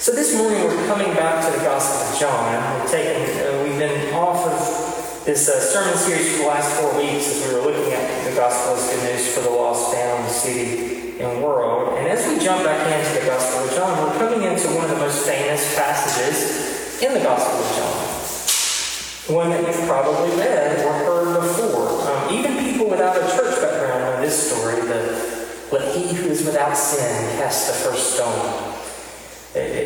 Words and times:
So 0.00 0.12
this 0.12 0.34
morning 0.34 0.64
we're 0.64 0.86
coming 0.86 1.12
back 1.12 1.44
to 1.44 1.52
the 1.52 1.62
Gospel 1.62 2.08
of 2.08 2.18
John. 2.18 2.80
We're 2.80 2.88
taking, 2.88 3.20
uh, 3.36 3.62
we've 3.62 3.78
been 3.78 4.14
off 4.14 4.46
of 4.48 5.26
this 5.26 5.46
uh, 5.46 5.60
sermon 5.60 5.92
series 5.92 6.32
for 6.32 6.38
the 6.38 6.48
last 6.48 6.72
four 6.80 6.96
weeks 6.96 7.28
as 7.28 7.44
we 7.44 7.52
were 7.52 7.60
looking 7.60 7.92
at 7.92 8.24
the 8.24 8.34
Gospel 8.34 8.76
as 8.76 8.88
good 8.88 9.12
news 9.12 9.34
for 9.34 9.42
the 9.42 9.50
lost, 9.50 9.92
bound, 9.92 10.26
city, 10.30 11.20
and 11.20 11.44
world. 11.44 11.98
And 11.98 12.08
as 12.08 12.26
we 12.26 12.42
jump 12.42 12.64
back 12.64 12.80
into 12.80 13.20
the 13.20 13.26
Gospel 13.26 13.68
of 13.68 13.76
John, 13.76 13.92
we're 14.00 14.16
coming 14.16 14.48
into 14.48 14.68
one 14.68 14.84
of 14.84 14.90
the 14.90 14.96
most 14.96 15.26
famous 15.26 15.60
passages 15.76 17.02
in 17.02 17.12
the 17.12 17.20
Gospel 17.20 17.60
of 17.60 17.68
John. 17.76 19.36
One 19.36 19.50
that 19.50 19.60
you've 19.60 19.86
probably 19.86 20.30
read 20.40 20.80
or 20.80 20.92
heard 21.04 21.40
before. 21.42 22.08
Um, 22.08 22.32
even 22.32 22.56
people 22.56 22.88
without 22.88 23.18
a 23.18 23.36
church 23.36 23.60
background 23.60 24.00
know 24.00 24.22
this 24.22 24.48
story, 24.48 24.80
the 24.80 25.30
let 25.70 25.94
he 25.94 26.14
who 26.14 26.26
is 26.28 26.46
without 26.46 26.74
sin 26.74 27.36
cast 27.36 27.68
the 27.68 27.74
first 27.74 28.14
stone. 28.14 28.69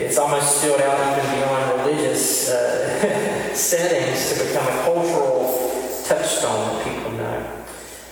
It's 0.05 0.18
almost 0.18 0.59
spilled 0.59 0.82
out 0.82 1.00
even 1.16 1.30
beyond 1.34 1.81
religious 1.81 2.50
uh, 2.50 3.54
settings 3.54 4.35
to 4.35 4.44
become 4.44 4.67
a 4.68 4.82
cultural 4.82 5.80
touchstone 6.04 6.77
that 6.77 6.85
people 6.85 7.13
know. 7.13 7.64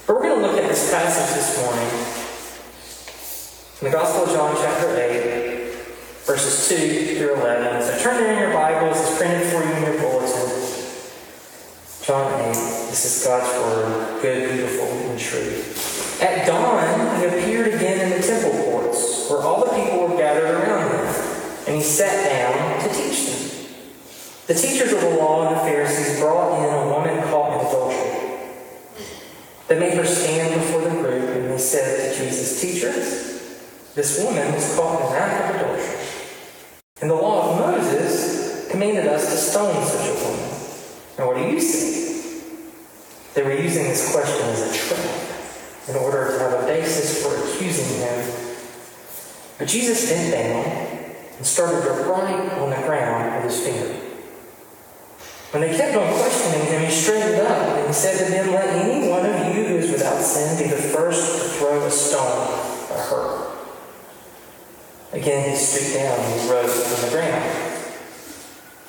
But 0.06 0.16
we're 0.16 0.22
going 0.22 0.40
to 0.40 0.46
look 0.46 0.56
at 0.56 0.70
this 0.70 0.90
passage 0.90 1.36
this 1.36 1.60
morning 1.60 1.92
in 3.80 3.84
the 3.84 3.92
Gospel 3.92 4.24
of 4.24 4.30
John, 4.30 4.56
chapter 4.56 4.96
8, 4.96 5.74
verses 6.24 6.66
2 6.70 7.18
through 7.18 7.34
11. 7.34 7.82
So 7.82 7.98
turn 8.02 8.24
in 8.24 8.38
your 8.38 8.54
Bibles, 8.54 8.98
it's 8.98 9.18
printed 9.18 9.46
for 9.52 9.62
you 9.62 9.72
in 9.72 9.82
your 9.82 10.00
bulletin. 10.00 10.48
John 12.06 12.40
8, 12.40 12.48
this 12.88 13.04
is 13.04 13.26
God's 13.26 13.52
Word, 13.66 14.22
good, 14.22 14.50
beautiful, 14.50 14.88
and 14.88 15.20
true. 15.20 15.62
At 16.26 16.46
dawn, 16.46 17.02
appeared 17.24 17.51
sat 21.92 22.24
down 22.24 22.80
to 22.80 22.88
teach 22.88 23.26
them. 23.26 23.66
The 24.46 24.54
teachers 24.54 24.92
of 24.92 25.00
the 25.02 25.10
law 25.10 25.46
and 25.46 25.56
the 25.56 25.60
Pharisees 25.60 26.18
brought 26.18 26.58
in 26.58 26.74
a 26.74 26.88
woman 26.88 27.22
caught 27.24 27.60
in 27.60 27.66
adultery. 27.66 28.12
They 29.68 29.78
made 29.78 29.94
her 29.94 30.04
stand 30.04 30.54
before 30.54 30.80
the 30.80 30.90
group, 30.90 31.36
and 31.36 31.50
they 31.50 31.58
said 31.58 32.16
to 32.16 32.24
Jesus, 32.24 32.60
Teacher, 32.60 32.92
this 33.94 34.24
woman 34.24 34.54
was 34.54 34.74
caught 34.74 35.00
in 35.00 35.06
an 35.08 35.22
act 35.22 35.54
of 35.54 35.60
adultery. 35.60 35.98
And 37.02 37.10
the 37.10 37.14
law 37.14 37.50
of 37.50 37.60
Moses 37.60 38.70
commanded 38.70 39.06
us 39.06 39.30
to 39.30 39.36
stone 39.36 39.84
such 39.86 40.08
a 40.08 40.14
woman. 40.24 40.48
Now, 41.18 41.26
what 41.26 41.36
do 41.36 41.54
you 41.54 41.60
say? 41.60 41.92
They 43.34 43.42
were 43.42 43.54
using 43.54 43.84
this 43.84 44.12
question 44.12 44.46
as 44.48 44.60
a 44.62 44.78
trap 44.78 45.88
in 45.88 45.96
order 45.96 46.32
to 46.32 46.38
have 46.38 46.62
a 46.62 46.66
basis 46.66 47.22
for 47.22 47.36
accusing 47.36 47.98
him. 47.98 48.48
But 49.58 49.68
Jesus 49.68 50.08
bent 50.08 50.32
down 50.32 50.81
and 51.42 51.46
started 51.48 51.82
to 51.82 52.04
write 52.04 52.52
on 52.52 52.70
the 52.70 52.76
ground 52.86 53.34
with 53.42 53.52
his 53.52 53.66
finger. 53.66 53.92
When 55.50 55.62
they 55.62 55.76
kept 55.76 55.96
on 55.96 56.06
questioning 56.14 56.68
him, 56.68 56.84
he 56.84 56.90
straightened 56.92 57.44
up 57.44 57.78
and 57.78 57.92
said 57.92 58.24
to 58.24 58.30
them, 58.30 58.52
Let 58.52 58.68
any 58.68 59.08
one 59.08 59.26
of 59.26 59.34
you 59.48 59.64
who 59.64 59.74
is 59.74 59.90
without 59.90 60.22
sin 60.22 60.56
be 60.62 60.70
the 60.70 60.80
first 60.80 61.42
to 61.42 61.48
throw 61.58 61.84
a 61.84 61.90
stone 61.90 62.46
at 62.92 63.08
her. 63.10 63.56
Again, 65.10 65.50
he 65.50 65.56
stooped 65.56 65.94
down 65.94 66.16
and 66.16 66.40
he 66.40 66.48
rose 66.48 66.80
from 66.80 67.10
the 67.10 67.16
ground. 67.16 67.44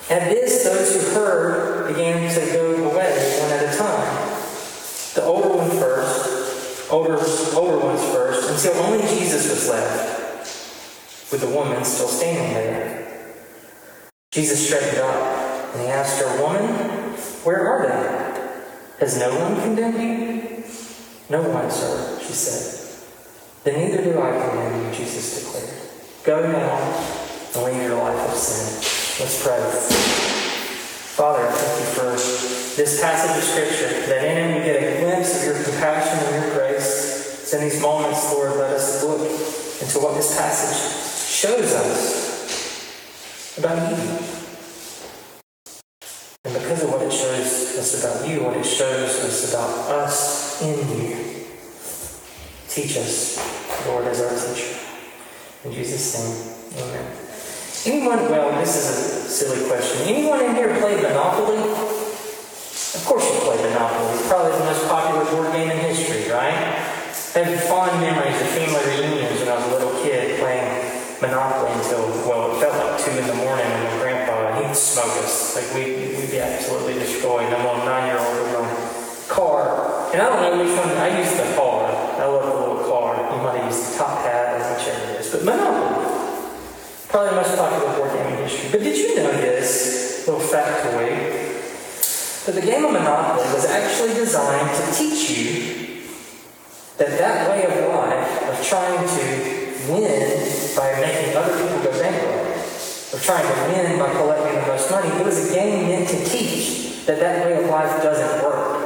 At 0.08 0.30
this, 0.30 0.62
those 0.62 0.94
who 0.94 1.12
heard 1.12 1.88
began 1.88 2.32
to 2.32 2.52
go 2.52 2.88
away 2.88 3.40
one 3.40 3.50
at 3.50 3.74
a 3.74 3.76
time. 3.76 4.30
The 5.14 5.24
older 5.24 5.48
one 5.48 5.70
first, 5.70 6.88
older, 6.88 7.18
older 7.56 7.84
ones 7.84 8.04
first, 8.12 8.48
until 8.48 8.80
only 8.84 9.00
Jesus 9.08 9.50
was 9.50 9.68
left 9.68 10.23
with 11.34 11.50
the 11.50 11.56
woman 11.56 11.84
still 11.84 12.06
standing 12.06 12.54
there. 12.54 13.34
Jesus 14.30 14.68
straightened 14.68 14.98
up 14.98 15.74
and 15.74 15.82
he 15.82 15.88
asked 15.88 16.20
her, 16.20 16.40
Woman, 16.40 16.62
where 17.42 17.66
are 17.66 17.88
they? 17.88 19.04
Has 19.04 19.18
no 19.18 19.36
one 19.36 19.60
condemned 19.60 19.98
you? 19.98 20.62
No 21.28 21.42
one, 21.42 21.68
sir, 21.72 22.20
she 22.20 22.32
said. 22.32 22.70
Then 23.64 23.80
neither 23.80 24.04
do 24.04 24.20
I 24.20 24.30
condemn 24.30 24.86
you, 24.86 24.94
Jesus 24.94 25.42
declared. 25.42 25.74
Go 26.22 26.52
now 26.52 26.78
and 27.56 27.64
leave 27.64 27.82
your 27.82 27.98
life 27.98 28.30
of 28.30 28.36
sin. 28.36 29.24
Let's 29.24 29.42
pray. 29.42 29.58
Father, 31.18 31.50
thank 31.50 31.80
you 31.80 31.86
for 31.94 32.10
this 32.76 33.00
passage 33.00 33.36
of 33.36 33.42
Scripture, 33.42 34.06
that 34.06 34.24
in 34.24 34.38
it 34.38 34.58
we 34.58 34.64
get 34.64 34.76
a 34.76 35.00
glimpse 35.00 35.36
of 35.40 35.46
your 35.46 35.64
compassion 35.64 36.16
and 36.16 36.44
your 36.44 36.54
grace. 36.54 37.50
So 37.50 37.58
in 37.58 37.64
these 37.64 37.82
moments, 37.82 38.32
Lord, 38.32 38.52
let 38.52 38.70
us 38.70 39.02
look 39.02 39.20
into 39.82 39.98
what 39.98 40.14
this 40.14 40.36
passage 40.36 41.04
shows 41.44 41.74
us 41.74 43.58
about 43.58 43.76
you. 43.90 44.00
And 46.46 46.54
because 46.54 46.84
of 46.84 46.90
what 46.90 47.02
it 47.02 47.12
shows 47.12 47.76
us 47.76 48.00
about 48.00 48.26
you, 48.26 48.44
what 48.44 48.56
it 48.56 48.64
shows 48.64 49.20
us 49.20 49.52
about 49.52 49.90
us 49.90 50.62
in 50.62 50.72
you, 50.96 51.44
teach 52.66 52.96
us, 52.96 53.36
Lord, 53.86 54.06
as 54.06 54.22
our 54.22 54.32
teacher. 54.32 54.72
In 55.66 55.72
Jesus' 55.72 56.16
name, 56.16 56.80
amen. 56.82 57.12
Anyone, 57.84 58.30
well, 58.32 58.58
this 58.58 58.76
is 58.76 58.86
a 58.88 59.28
silly 59.28 59.68
question. 59.68 60.08
Anyone 60.08 60.40
in 60.46 60.54
here 60.54 60.74
play 60.80 60.96
Monopoly? 60.96 61.58
Of 61.58 63.04
course 63.04 63.30
you 63.30 63.40
play 63.40 63.62
Monopoly. 63.68 64.14
It's 64.16 64.28
probably 64.28 64.52
the 64.52 64.64
most 64.64 64.88
popular 64.88 65.24
board 65.30 65.52
game 65.52 65.68
in 65.68 65.76
history, 65.76 66.32
right? 66.32 66.56
Have 67.34 67.48
destroyed. 77.24 77.52
I'm 77.54 77.66
on 77.66 77.86
nine-year-old 77.86 78.36
with 78.36 78.52
my 78.52 79.34
car. 79.34 80.12
And 80.12 80.20
I 80.20 80.28
don't 80.28 80.42
know 80.42 80.62
which 80.62 80.76
one, 80.76 80.88
I 80.98 81.18
used 81.18 81.38
the 81.38 81.56
car. 81.56 81.88
I 82.20 82.26
love 82.26 82.44
the 82.44 82.60
little 82.60 82.84
car. 82.84 83.16
You 83.16 83.42
might 83.42 83.56
have 83.56 83.72
used 83.72 83.94
the 83.94 83.98
top 83.98 84.20
hat 84.20 84.60
or 84.60 84.76
whichever 84.76 85.12
it 85.12 85.20
is. 85.20 85.32
But 85.32 85.44
Monopoly, 85.44 86.04
probably 87.08 87.30
the 87.30 87.36
most 87.36 87.56
popular 87.56 87.96
board 87.96 88.12
game 88.12 88.26
in 88.34 88.44
history. 88.44 88.68
But 88.70 88.80
did 88.84 88.96
you 88.96 89.16
know 89.16 89.32
this 89.32 90.26
little 90.26 90.40
factoid? 90.40 91.40
That 92.44 92.54
the 92.60 92.60
game 92.60 92.84
of 92.84 92.92
Monopoly 92.92 93.48
was 93.54 93.64
actually 93.64 94.12
designed 94.12 94.68
to 94.76 94.92
teach 94.92 95.30
you 95.30 96.04
that 96.98 97.16
that 97.18 97.48
way 97.48 97.64
of 97.64 97.88
life, 97.88 98.52
of 98.52 98.66
trying 98.66 99.00
to 99.00 99.24
win 99.88 100.44
by 100.76 100.92
making 101.00 101.34
other 101.34 101.56
people 101.56 101.82
go 101.82 101.90
bankrupt, 101.98 103.14
of 103.14 103.22
trying 103.24 103.48
to 103.48 103.72
win 103.72 103.98
by 103.98 104.12
collecting 104.12 104.60
the 104.60 104.66
most 104.66 104.90
money. 104.90 105.08
It 105.08 105.24
was 105.24 105.50
a 105.50 105.54
game 105.54 105.88
meant 105.88 106.08
to 106.10 106.24
teach 106.26 106.84
that 107.06 107.20
that 107.20 107.44
way 107.44 107.62
of 107.62 107.68
life 107.70 108.02
doesn't 108.02 108.42
work. 108.42 108.84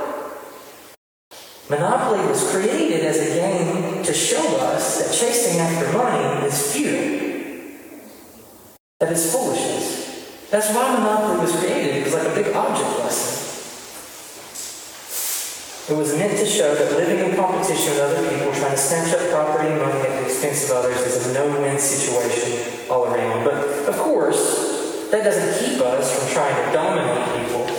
Monopoly 1.71 2.27
was 2.27 2.51
created 2.51 3.05
as 3.05 3.21
a 3.21 3.35
game 3.35 4.03
to 4.03 4.13
show 4.15 4.57
us 4.57 4.99
that 4.99 5.15
chasing 5.15 5.61
after 5.61 5.93
money 5.97 6.47
is 6.47 6.73
futile, 6.73 8.01
that 9.01 9.13
it's 9.13 9.31
foolishness. 9.31 10.49
That's 10.51 10.75
why 10.75 10.95
Monopoly 10.95 11.41
was 11.41 11.55
created. 11.61 11.97
It 11.97 12.05
was 12.05 12.15
like 12.15 12.27
a 12.27 12.35
big 12.35 12.55
object 12.57 12.99
lesson. 13.01 13.37
It 15.95 15.97
was 15.97 16.17
meant 16.17 16.39
to 16.39 16.47
show 16.47 16.75
that 16.75 16.93
living 16.93 17.19
in 17.19 17.37
competition 17.37 17.91
with 17.93 18.01
other 18.01 18.29
people, 18.29 18.53
trying 18.53 18.73
to 18.73 18.77
snatch 18.77 19.15
up 19.15 19.31
property 19.31 19.69
and 19.69 19.81
money 19.81 20.01
at 20.01 20.21
the 20.21 20.25
expense 20.25 20.71
of 20.71 20.77
others, 20.79 20.97
is 21.01 21.29
a 21.29 21.35
no-win 21.35 21.79
situation 21.79 22.91
all 22.91 23.05
around. 23.05 23.45
But 23.45 23.89
of 23.89 23.97
course, 23.97 25.11
that 25.11 25.23
doesn't 25.23 25.65
keep 25.65 25.81
us 25.81 26.19
from 26.19 26.33
trying 26.33 26.67
to 26.67 26.73
dominate 26.73 27.47
people 27.47 27.78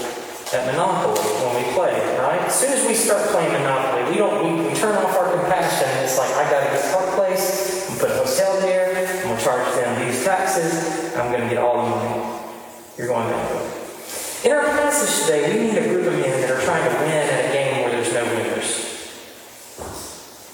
at 0.53 0.65
Monopoly 0.65 1.21
when 1.45 1.61
we 1.61 1.71
play, 1.73 1.93
right? 2.17 2.41
As 2.41 2.55
soon 2.59 2.73
as 2.73 2.87
we 2.87 2.95
start 2.95 3.21
playing 3.29 3.53
Monopoly, 3.53 4.09
we 4.09 4.17
don't 4.17 4.41
we, 4.41 4.69
we 4.69 4.73
turn 4.73 4.95
off 4.97 5.15
our 5.15 5.29
compassion. 5.37 5.87
It's 6.03 6.17
like 6.17 6.31
I 6.31 6.49
got 6.49 6.65
to 6.65 6.73
get 6.73 6.91
Park 6.91 7.13
Place, 7.13 7.85
I'm 7.89 7.97
gonna 7.97 7.99
put 7.99 8.11
a 8.11 8.25
hotel 8.25 8.59
there, 8.61 8.97
I'm 8.97 9.23
gonna 9.29 9.41
charge 9.41 9.75
them 9.75 10.07
these 10.07 10.23
taxes, 10.23 11.13
I'm 11.15 11.31
gonna 11.31 11.49
get 11.49 11.59
all 11.59 11.83
the 11.83 11.89
money. 11.89 12.41
You're 12.97 13.07
going 13.07 13.29
bankrupt. 13.29 14.45
In 14.45 14.51
our 14.51 14.65
passage 14.65 15.25
today, 15.25 15.53
we 15.53 15.67
meet 15.67 15.77
a 15.77 15.87
group 15.87 16.07
of 16.07 16.13
men 16.13 16.41
that 16.41 16.49
are 16.49 16.61
trying 16.61 16.89
to 16.89 16.95
win 16.97 17.11
at 17.11 17.45
a 17.45 17.53
game 17.53 17.83
where 17.83 17.91
there's 17.91 18.13
no 18.13 18.25
winners. 18.25 18.89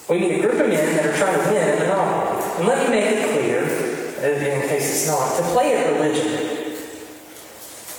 We 0.09 0.19
need 0.19 0.39
a 0.39 0.41
group 0.41 0.59
of 0.59 0.67
men 0.67 0.95
that 0.97 1.05
are 1.05 1.17
trying 1.17 1.39
to 1.39 1.49
win 1.49 1.79
the 1.79 1.85
Monopoly. 1.85 2.59
And 2.59 2.67
let 2.67 2.83
me 2.83 2.95
make 2.95 3.15
it 3.15 3.31
clear, 3.31 3.63
in 3.63 4.67
case 4.67 4.89
it's 4.91 5.07
not, 5.07 5.37
to 5.37 5.43
play 5.53 5.77
at 5.77 5.93
religion, 5.93 6.54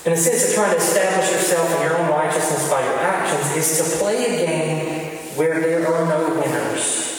in 0.07 0.13
a 0.13 0.17
sense 0.17 0.49
of 0.49 0.55
trying 0.55 0.71
to 0.71 0.77
establish 0.77 1.33
yourself 1.33 1.69
in 1.75 1.83
your 1.83 1.99
own 1.99 2.09
righteousness 2.09 2.71
by 2.71 2.81
your 2.81 2.95
actions, 3.01 3.57
is 3.57 3.77
to 3.79 3.99
play 3.99 4.25
a 4.25 4.47
game 4.47 5.19
where 5.35 5.61
there 5.61 5.85
are 5.93 6.07
no 6.07 6.29
winners. 6.41 7.13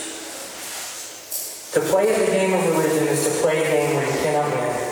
To 1.73 1.81
play 1.81 2.05
the 2.05 2.31
game 2.31 2.53
of 2.53 2.65
religion 2.65 3.09
is 3.09 3.25
to 3.25 3.41
play 3.41 3.61
a 3.61 3.67
game 3.67 3.95
where 3.97 4.05
you 4.05 4.17
cannot 4.23 4.49
win. 4.55 4.87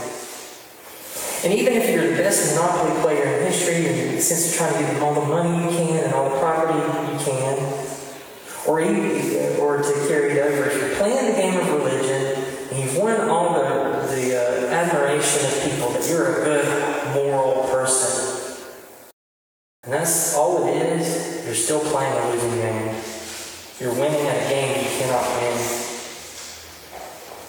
And 1.45 1.53
even 1.53 1.73
if 1.73 1.89
you're 1.89 2.09
the 2.11 2.17
best 2.17 2.53
Monopoly 2.55 2.99
player 3.01 3.23
in 3.23 3.45
history, 3.45 3.87
in 3.87 4.15
the 4.15 4.21
sense 4.21 4.51
of 4.51 4.57
trying 4.57 4.73
to 4.73 4.91
get 4.91 5.01
all 5.01 5.13
the 5.13 5.25
money 5.25 5.63
you 5.63 5.69
can 5.69 6.03
and 6.03 6.13
all 6.13 6.29
the 6.29 6.39
property 6.39 6.77
you 6.77 7.19
can, 7.23 7.57
or 8.67 8.81
even, 8.81 9.57
or 9.61 9.77
to 9.77 9.93
carry 10.09 10.33
it 10.33 10.39
over, 10.39 10.65
if 10.65 10.81
you're 10.81 10.95
playing 10.97 11.31
the 11.31 11.37
game 11.37 11.57
of 11.61 11.81
religion 11.81 12.43
and 12.71 12.83
you've 12.83 12.97
won 12.97 13.21
all 13.29 13.53
the, 13.53 13.63
the 14.15 14.35
uh, 14.35 14.73
admiration 14.73 15.45
of 15.45 15.63
people 15.63 15.84
that 15.95 16.09
you're 16.09 16.41
a 16.41 16.43
good 16.43 17.13
moral 17.13 17.67
person. 17.69 18.63
And 19.83 19.93
that's 19.93 20.35
all 20.35 20.67
it 20.67 20.75
is. 20.75 21.45
You're 21.45 21.55
still 21.55 21.79
playing 21.79 22.11
a 22.11 22.29
losing 22.31 22.55
game. 22.55 22.95
You're 23.79 23.93
winning 23.93 24.27
at 24.27 24.45
a 24.45 24.49
game 24.49 24.83
you 24.83 24.89
cannot 24.99 25.23
win. 25.39 25.57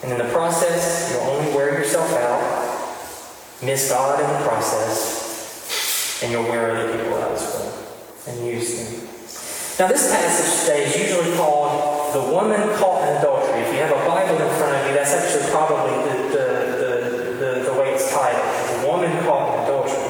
And 0.03 0.11
in 0.11 0.17
the 0.17 0.31
process, 0.31 1.11
you'll 1.11 1.29
only 1.31 1.51
wear 1.53 1.79
yourself 1.79 2.11
out, 2.13 3.65
miss 3.65 3.89
God 3.89 4.19
in 4.19 4.27
the 4.27 4.47
process, 4.47 6.21
and 6.21 6.31
you'll 6.31 6.43
wear 6.43 6.71
other 6.71 6.91
people 6.95 7.15
out 7.15 7.31
as 7.31 7.41
well 7.41 7.73
and 8.27 8.45
use 8.45 8.77
them. 8.77 9.07
Now, 9.79 9.91
this 9.91 10.11
passage 10.11 10.61
today 10.61 10.85
is 10.85 10.97
usually 10.97 11.35
called 11.35 12.13
the 12.13 12.31
woman 12.31 12.61
caught 12.77 13.07
in 13.07 13.17
adultery. 13.17 13.61
If 13.61 13.73
you 13.73 13.79
have 13.81 13.91
a 13.91 14.05
Bible 14.07 14.41
in 14.41 14.57
front 14.57 14.75
of 14.75 14.87
you, 14.87 14.93
that's 14.93 15.13
actually 15.13 15.49
probably 15.51 15.93
the, 16.05 16.17
the, 16.29 16.45
the, 16.77 16.91
the, 17.37 17.71
the 17.71 17.79
way 17.79 17.93
it's 17.93 18.11
titled 18.11 18.81
The 18.81 18.87
Woman 18.87 19.11
Caught 19.25 19.53
in 19.53 19.63
Adultery. 19.65 20.07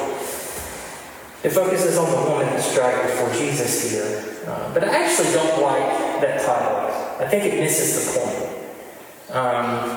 It 1.48 1.54
focuses 1.54 1.98
on 1.98 2.12
the 2.12 2.30
woman 2.30 2.46
that's 2.48 2.76
dragged 2.76 3.08
before 3.08 3.32
Jesus 3.32 3.90
here. 3.90 4.36
Uh, 4.46 4.74
but 4.74 4.84
I 4.84 5.06
actually 5.06 5.32
don't 5.32 5.62
like 5.64 6.20
that 6.20 6.44
title. 6.44 6.92
I 7.24 7.30
think 7.30 7.46
it 7.46 7.62
misses 7.62 8.04
the 8.04 8.20
point. 8.20 8.52
Um, 9.32 9.96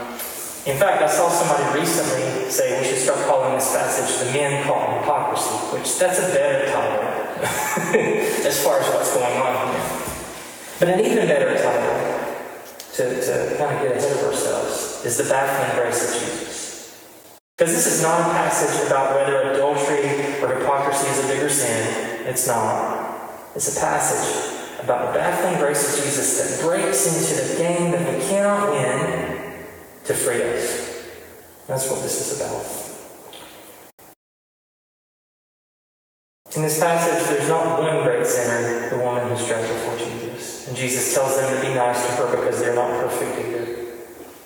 in 0.65 0.79
fact, 0.79 1.03
I 1.03 1.09
saw 1.09 1.29
somebody 1.29 1.81
recently 1.81 2.49
say 2.49 2.79
we 2.79 2.87
should 2.87 3.03
start 3.03 3.27
calling 3.27 3.57
this 3.57 3.67
passage 3.75 4.25
the 4.25 4.33
men 4.33 4.63
in 4.63 4.63
hypocrisy, 4.63 5.51
which 5.75 5.99
that's 5.99 6.21
a 6.21 6.31
better 6.31 6.71
title 6.71 7.03
as 8.47 8.63
far 8.63 8.79
as 8.79 8.87
what's 8.95 9.13
going 9.13 9.37
on 9.43 9.75
here. 9.75 9.91
But 10.79 10.89
an 10.91 11.01
even 11.01 11.27
better 11.27 11.59
title 11.59 12.47
to, 12.95 13.27
to 13.27 13.57
kind 13.59 13.75
of 13.75 13.83
get 13.83 13.97
ahead 13.97 14.13
of 14.19 14.23
ourselves 14.23 15.05
is 15.05 15.17
the 15.17 15.25
baffling 15.25 15.83
grace 15.83 16.15
of 16.15 16.21
Jesus. 16.21 16.51
Because 17.59 17.75
this 17.75 17.87
is 17.87 18.03
not 18.03 18.21
a 18.21 18.25
passage 18.33 18.87
about 18.87 19.15
whether 19.15 19.51
adultery 19.51 19.70
hypocrisy 20.91 21.21
is 21.21 21.25
a 21.25 21.29
bigger 21.29 21.49
sin. 21.49 22.27
It's 22.27 22.47
not. 22.47 23.31
It's 23.55 23.77
a 23.77 23.81
passage 23.81 24.83
about 24.83 25.13
the 25.13 25.19
baffling 25.19 25.59
grace 25.61 25.99
of 25.99 26.05
Jesus 26.05 26.59
that 26.59 26.67
breaks 26.67 27.07
into 27.07 27.49
the 27.49 27.63
game 27.63 27.91
that 27.93 28.15
we 28.15 28.21
cannot 28.25 28.71
win 28.71 29.67
to 30.05 30.15
free 30.15 30.43
us. 30.43 31.07
That's 31.67 31.91
what 31.91 32.03
this 32.03 32.33
is 32.33 32.41
about. 32.41 32.87
In 36.57 36.63
this 36.63 36.81
passage, 36.81 37.29
there's 37.29 37.49
not 37.49 37.81
one 37.81 38.03
great 38.03 38.27
sinner, 38.27 38.91
the 38.91 38.99
woman 38.99 39.29
who's 39.29 39.47
dragged 39.47 39.69
before 39.69 39.97
Jesus. 39.99 40.67
And 40.67 40.77
Jesus 40.77 41.15
tells 41.15 41.37
them 41.37 41.55
to 41.55 41.61
be 41.61 41.73
nice 41.75 42.05
to 42.07 42.13
her 42.13 42.37
because 42.37 42.61
they're 42.61 42.75
not 42.75 42.91
perfect 43.01 43.47
either. 43.47 43.87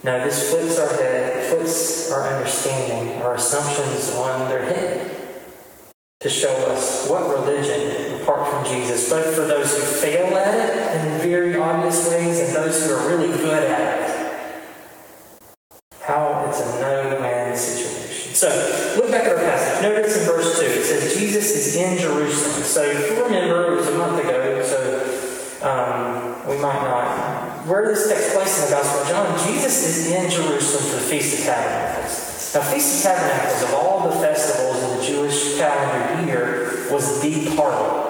Now, 0.02 0.22
this 0.22 0.50
flips 0.50 0.78
our 0.78 0.88
head, 0.88 1.46
flips 1.46 2.12
our 2.12 2.28
understanding, 2.34 3.22
our 3.22 3.36
assumptions 3.36 4.10
on 4.16 4.50
their 4.50 4.66
head 4.66 5.14
to 6.24 6.30
show 6.30 6.54
us 6.72 7.06
what 7.06 7.28
religion, 7.28 8.13
apart 8.24 8.48
from 8.48 8.64
Jesus, 8.64 9.10
both 9.10 9.34
for 9.34 9.42
those 9.42 9.76
who 9.76 9.82
fail 10.00 10.34
at 10.36 10.54
it 10.54 11.04
in 11.04 11.20
very 11.20 11.56
obvious 11.56 12.08
ways 12.08 12.40
and 12.40 12.56
those 12.56 12.86
who 12.86 12.94
are 12.94 13.08
really 13.08 13.28
good 13.28 13.70
at 13.70 14.00
it, 14.00 14.64
how 16.00 16.46
it's 16.48 16.60
a 16.60 16.80
no 16.80 17.20
man's 17.20 17.60
situation. 17.60 18.34
So, 18.34 18.48
look 18.96 19.10
back 19.10 19.24
at 19.24 19.32
our 19.32 19.36
passage. 19.36 19.82
Notice 19.82 20.18
in 20.18 20.26
verse 20.26 20.58
2, 20.58 20.64
it 20.64 20.84
says 20.84 21.18
Jesus 21.18 21.50
is 21.50 21.76
in 21.76 21.98
Jerusalem. 21.98 22.62
So, 22.62 22.82
if 22.82 23.10
you 23.10 23.24
remember, 23.24 23.74
it 23.74 23.76
was 23.76 23.88
a 23.88 23.98
month 23.98 24.24
ago, 24.24 24.62
so 24.64 25.68
um, 25.68 26.48
we 26.48 26.56
might 26.56 26.82
not. 26.82 27.66
Where 27.66 27.86
this 27.86 28.08
takes 28.08 28.32
place 28.34 28.58
in 28.58 28.70
the 28.70 28.76
Gospel 28.76 29.02
of 29.02 29.08
John, 29.08 29.48
Jesus 29.48 29.84
is 29.86 30.10
in 30.10 30.30
Jerusalem 30.30 30.84
for 30.84 30.96
the 30.96 31.02
Feast 31.02 31.40
of 31.40 31.44
Tabernacles. 31.44 32.54
Now, 32.54 32.62
Feast 32.62 33.04
of 33.04 33.12
Tabernacles, 33.12 33.62
of 33.62 33.74
all 33.74 34.08
the 34.08 34.16
festivals 34.16 34.82
in 34.82 34.98
the 34.98 35.04
Jewish 35.04 35.56
calendar 35.58 36.26
year, 36.26 36.86
was 36.90 37.20
the 37.22 37.54
part 37.56 38.03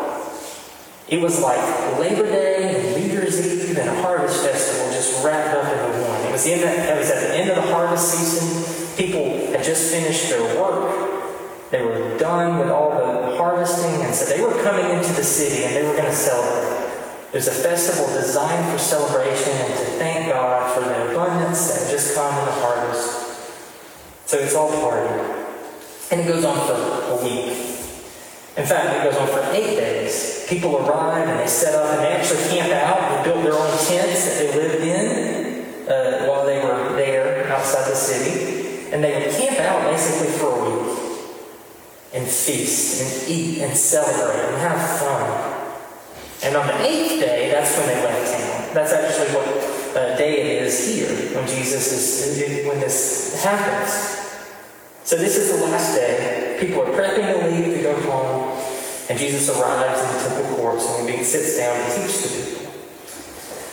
it 1.15 1.21
was 1.21 1.41
like 1.41 1.61
Labor 2.01 2.27
Day 2.27 2.99
New 2.99 3.07
Year's 3.07 3.39
Eve 3.39 3.79
and 3.79 3.89
a 3.89 4.03
harvest 4.03 4.45
festival 4.45 4.91
just 4.91 5.25
wrapped 5.25 5.55
up 5.55 5.73
into 5.73 6.09
one. 6.11 6.21
It 6.23 6.33
was 6.33 6.45
in 6.45 6.61
that 6.63 6.97
it 6.97 6.99
was 6.99 7.09
at 7.09 7.29
the 7.29 7.37
end 7.37 7.51
of 7.51 7.55
the 7.55 7.73
harvest 7.73 8.11
season. 8.11 8.97
People 8.97 9.53
had 9.53 9.63
just 9.63 9.93
finished 9.93 10.29
their 10.29 10.43
work. 10.61 11.71
They 11.71 11.83
were 11.83 12.19
done 12.19 12.59
with 12.59 12.69
all 12.69 12.91
the 12.91 13.37
harvesting, 13.37 14.03
and 14.03 14.13
so 14.13 14.25
they 14.25 14.43
were 14.43 14.61
coming 14.65 14.91
into 14.91 15.13
the 15.13 15.23
city 15.23 15.63
and 15.63 15.77
they 15.77 15.85
were 15.85 15.95
going 15.95 16.11
to 16.11 16.13
celebrate. 16.13 16.83
It 17.29 17.37
was 17.37 17.47
a 17.47 17.53
festival 17.53 18.07
designed 18.13 18.73
for 18.73 18.79
celebration 18.79 19.53
and 19.53 19.73
to 19.73 19.85
thank 20.03 20.33
God 20.33 20.75
for 20.75 20.81
the 20.81 21.13
abundance 21.13 21.69
that 21.69 21.83
had 21.83 21.91
just 21.93 22.17
come 22.17 22.37
in 22.41 22.45
the 22.45 22.59
harvest. 22.59 24.27
So 24.27 24.39
it's 24.39 24.57
all 24.57 24.71
party. 24.81 25.15
And 26.11 26.21
it 26.21 26.27
goes 26.27 26.45
on 26.45 26.59
for 26.67 26.75
a 26.75 27.25
week. 27.25 27.74
In 28.57 28.65
fact, 28.65 28.87
it 28.95 29.11
goes 29.11 29.21
on 29.21 29.27
for 29.27 29.53
eight 29.53 29.77
days. 29.77 30.47
People 30.49 30.77
arrive 30.77 31.29
and 31.29 31.41
they 31.41 31.47
set 31.47 31.75
up 31.75 31.93
and 31.95 32.05
they 32.05 32.13
actually 32.13 32.43
camp 32.57 32.73
out. 32.73 33.25
They 33.25 33.31
built 33.31 33.43
their 33.43 33.55
own 33.55 33.71
tents 33.71 34.25
that 34.27 34.39
they 34.39 34.55
lived 34.55 34.85
in 34.85 35.89
uh, 35.89 36.27
while 36.27 36.47
they 36.47 36.63
were 36.63 36.95
there 36.95 37.49
outside 37.53 37.91
the 37.91 37.97
city. 37.97 38.93
And 38.93 39.03
they 39.03 39.13
would 39.13 39.35
camp 39.35 39.59
out 39.59 39.91
basically 39.91 40.33
for 40.39 40.55
a 40.55 40.71
week 40.71 41.05
and 42.15 42.29
feast 42.29 43.03
and 43.03 43.29
eat 43.29 43.63
and 43.63 43.77
celebrate 43.77 44.39
and 44.47 44.57
have 44.59 45.01
fun. 45.01 45.55
And 46.45 46.57
on 46.57 46.69
the 46.69 46.81
eighth 46.87 47.19
day, 47.21 47.51
that's 47.51 47.77
when 47.77 47.89
they 47.89 48.05
left 48.05 48.39
town. 48.39 48.75
That's 48.75 48.93
actually 48.93 49.35
what 49.35 49.49
uh, 49.97 50.17
day 50.17 50.59
it 50.59 50.63
is 50.63 50.95
here 50.95 51.09
when 51.35 51.49
Jesus 51.49 51.91
is 51.91 52.67
when 52.69 52.79
this 52.79 53.43
happens. 53.43 53.91
So 55.03 55.17
this 55.17 55.37
is 55.37 55.59
the 55.59 55.67
last 55.67 55.97
day. 55.97 56.44
People 56.61 56.83
are 56.83 56.93
prepping 56.93 57.27
to 57.27 57.47
leave 57.49 57.77
to 57.77 57.83
go 57.83 58.01
home, 58.03 58.59
and 59.09 59.19
Jesus 59.19 59.49
arrives 59.51 60.01
in 60.01 60.09
the 60.15 60.19
temple 60.23 60.57
courts 60.57 60.87
and 60.99 61.09
he 61.09 61.23
sits 61.23 61.59
down 61.59 61.77
to 61.77 61.97
teach 61.97 62.23
the 62.23 62.29
people. 62.29 62.55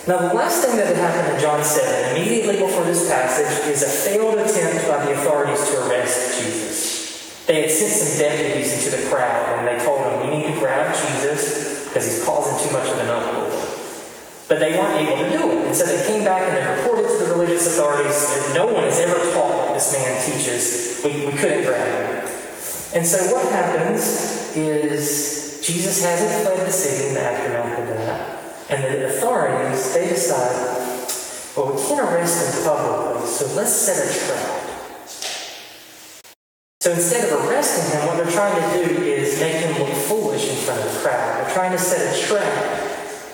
Now, 0.07 0.27
the 0.27 0.33
last 0.33 0.65
thing 0.65 0.75
that 0.77 0.87
had 0.87 0.97
happened 0.97 1.35
in 1.35 1.41
John 1.41 1.63
7, 1.63 2.17
immediately 2.17 2.59
before 2.59 2.83
this 2.83 3.07
passage, 3.07 3.69
is 3.71 3.83
a 3.83 3.87
failed 3.87 4.39
attempt 4.39 4.87
by 4.87 5.05
the 5.05 5.13
authorities 5.13 5.61
to 5.69 5.87
arrest 5.87 6.41
Jesus. 6.41 7.45
They 7.45 7.61
had 7.61 7.71
sent 7.71 7.91
some 7.93 8.19
deputies 8.19 8.73
into 8.73 8.97
the 8.97 9.09
crowd, 9.09 9.59
and 9.59 9.67
they 9.67 9.83
told 9.85 10.01
them, 10.01 10.25
"We 10.25 10.37
need 10.37 10.53
to 10.53 10.59
grab 10.59 10.95
Jesus 10.95 11.85
because 11.85 12.05
he's 12.05 12.25
causing 12.25 12.57
too 12.65 12.73
much 12.73 12.89
of 12.89 12.97
an 12.97 13.09
uproar." 13.09 13.51
But 14.49 14.59
they 14.59 14.77
weren't 14.77 14.99
able 14.99 15.17
to 15.17 15.29
do 15.29 15.51
it. 15.51 15.67
And 15.67 15.75
so 15.75 15.85
they 15.85 16.05
came 16.07 16.25
back 16.25 16.43
and 16.43 16.57
they 16.57 16.81
reported 16.81 17.07
to 17.07 17.23
the 17.23 17.31
religious 17.31 17.67
authorities 17.67 18.19
that 18.35 18.55
no 18.55 18.65
one 18.67 18.83
has 18.83 18.99
ever 18.99 19.15
taught 19.31 19.55
what 19.55 19.73
this 19.75 19.93
man 19.93 20.11
teaches. 20.25 20.99
We, 21.05 21.25
we 21.25 21.31
couldn't 21.37 21.63
grab 21.63 21.87
him. 21.87 22.30
And 22.93 23.05
so 23.05 23.33
what 23.33 23.51
happens 23.51 24.55
is 24.55 25.61
Jesus 25.65 26.03
hasn't 26.03 26.43
fled 26.43 26.67
the 26.67 26.71
city 26.71 27.09
in 27.09 27.13
the 27.13 27.21
aftermath 27.21 27.79
of 27.79 27.87
that. 27.87 28.71
And 28.71 28.83
the 28.83 29.07
authorities, 29.07 29.93
they 29.93 30.09
decide, 30.09 30.51
well, 31.55 31.75
we 31.75 31.81
can't 31.87 32.01
arrest 32.01 32.57
him 32.57 32.63
publicly, 32.63 33.27
so 33.27 33.45
let's 33.55 33.73
set 33.73 33.97
a 33.97 34.25
trap. 34.25 34.57
So 36.81 36.91
instead 36.91 37.31
of 37.31 37.45
arresting 37.45 37.99
him, 37.99 38.07
what 38.07 38.17
they're 38.17 38.31
trying 38.31 38.55
to 38.55 38.85
do 38.85 39.03
is 39.03 39.39
make 39.39 39.55
him 39.55 39.77
look 39.79 39.93
foolish 39.93 40.49
in 40.49 40.55
front 40.55 40.81
of 40.81 40.93
the 40.93 40.99
crowd. 40.99 41.45
They're 41.45 41.53
trying 41.53 41.71
to 41.71 41.77
set 41.77 42.15
a 42.15 42.21
trap 42.27 42.81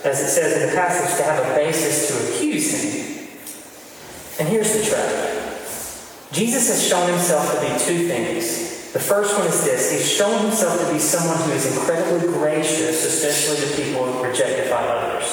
as 0.08 0.22
it 0.22 0.28
says 0.28 0.62
in 0.62 0.70
the 0.70 0.76
passage, 0.76 1.18
to 1.18 1.24
have 1.24 1.44
a 1.44 1.56
basis 1.56 2.08
to 2.08 2.34
accuse 2.34 2.72
him. 2.72 3.28
And 4.40 4.48
here's 4.48 4.74
the 4.74 4.84
trap 4.84 5.10
Jesus 6.32 6.68
has 6.68 6.88
shown 6.88 7.10
himself 7.10 7.54
to 7.54 7.62
be 7.62 7.68
two 7.80 8.08
things. 8.08 8.77
The 8.98 9.04
first 9.04 9.38
one 9.38 9.46
is 9.46 9.64
this 9.64 9.92
He's 9.92 10.10
shown 10.10 10.42
himself 10.42 10.82
to 10.82 10.92
be 10.92 10.98
someone 10.98 11.38
who 11.44 11.52
is 11.52 11.70
incredibly 11.78 12.34
gracious, 12.34 13.06
especially 13.06 13.62
to 13.62 13.84
people 13.84 14.12
who 14.12 14.24
rejected 14.24 14.72
by 14.72 14.82
others. 14.82 15.30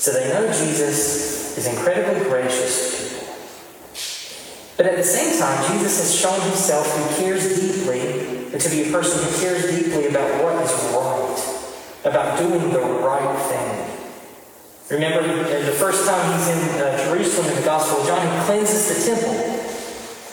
So 0.00 0.14
they 0.14 0.32
know 0.32 0.46
Jesus 0.46 1.58
is 1.58 1.66
incredibly 1.66 2.24
gracious 2.30 2.72
to 2.80 3.20
people. 3.20 3.36
But 4.78 4.86
at 4.86 4.96
the 4.96 5.04
same 5.04 5.38
time, 5.38 5.70
Jesus 5.70 6.00
has 6.00 6.18
shown 6.18 6.40
himself 6.40 6.88
who 6.96 7.22
cares 7.22 7.44
deeply, 7.60 8.48
and 8.54 8.58
to 8.58 8.70
be 8.70 8.88
a 8.88 8.90
person 8.90 9.22
who 9.22 9.38
cares 9.38 9.68
deeply 9.76 10.06
about 10.06 10.42
what 10.42 10.64
is 10.64 10.72
right 10.96 11.20
about 12.06 12.38
doing 12.38 12.72
the 12.72 12.80
right 12.80 13.36
thing. 13.52 14.96
Remember, 14.96 15.20
the 15.28 15.72
first 15.72 16.08
time 16.08 16.32
he's 16.32 16.48
in 16.48 16.80
uh, 16.80 17.04
Jerusalem 17.04 17.50
in 17.50 17.56
the 17.56 17.66
Gospel 17.66 18.00
of 18.00 18.06
John, 18.06 18.24
he 18.24 18.46
cleanses 18.46 18.88
the 18.88 19.14
temple. 19.14 19.60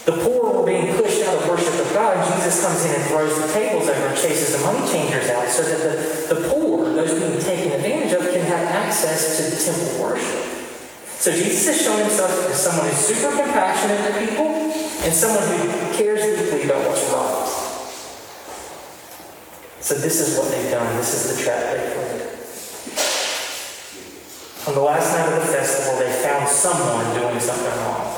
The 0.07 0.23
poor 0.23 0.61
were 0.61 0.65
being 0.65 0.95
pushed 0.95 1.26
worship 1.47 1.73
of 1.73 1.89
God. 1.93 2.19
Jesus 2.35 2.61
comes 2.61 2.83
in 2.85 2.93
and 2.93 3.03
throws 3.09 3.35
the 3.39 3.47
tables 3.53 3.87
over 3.87 4.07
and 4.07 4.17
chases 4.17 4.55
the 4.55 4.61
money 4.63 4.85
changers 4.91 5.29
out 5.29 5.47
so 5.47 5.63
that 5.63 5.79
the, 5.79 6.35
the 6.35 6.49
poor, 6.49 6.85
those 6.93 7.17
being 7.17 7.39
taken 7.39 7.71
advantage 7.71 8.13
of, 8.13 8.21
can 8.31 8.45
have 8.45 8.67
access 8.67 9.37
to 9.37 9.43
the 9.49 9.57
temple 9.57 10.03
worship. 10.03 10.43
So 11.17 11.31
Jesus 11.31 11.65
has 11.67 11.81
shown 11.81 11.99
himself 11.99 12.29
as 12.51 12.61
someone 12.61 12.85
who's 12.85 12.97
super 12.97 13.31
compassionate 13.35 13.99
to 14.05 14.19
people 14.19 14.47
and 14.47 15.13
someone 15.13 15.43
who 15.47 15.97
cares 15.97 16.21
deeply 16.21 16.63
about 16.63 16.85
what's 16.87 17.03
right. 17.09 17.47
So 19.81 19.95
this 19.95 20.19
is 20.19 20.37
what 20.37 20.51
they've 20.51 20.69
done. 20.69 20.95
This 20.97 21.13
is 21.15 21.37
the 21.37 21.43
trap 21.43 21.63
they 21.73 21.79
played. 21.95 22.27
On 24.67 24.73
the 24.75 24.81
last 24.81 25.15
night 25.15 25.31
of 25.31 25.47
the 25.47 25.53
festival, 25.53 25.97
they 25.97 26.11
found 26.21 26.47
someone 26.47 27.15
doing 27.15 27.39
something 27.39 27.71
wrong. 27.81 28.16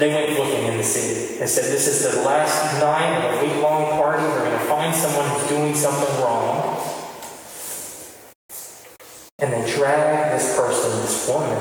They 0.00 0.08
went 0.08 0.30
looking 0.30 0.64
in 0.64 0.78
the 0.78 0.82
city. 0.82 1.40
and 1.40 1.48
said, 1.48 1.64
This 1.64 1.86
is 1.86 2.10
the 2.10 2.22
last 2.22 2.80
night 2.80 3.18
of 3.18 3.36
a 3.36 3.44
week 3.44 3.62
long 3.62 3.90
party. 4.00 4.22
We're 4.22 4.46
going 4.46 4.58
to 4.58 4.64
find 4.64 4.94
someone 4.94 5.28
who's 5.28 5.46
doing 5.50 5.74
something 5.74 6.24
wrong. 6.24 6.80
And 9.40 9.52
they 9.52 9.70
drag 9.70 10.32
this 10.32 10.56
person, 10.56 10.90
this 11.02 11.28
woman, 11.28 11.52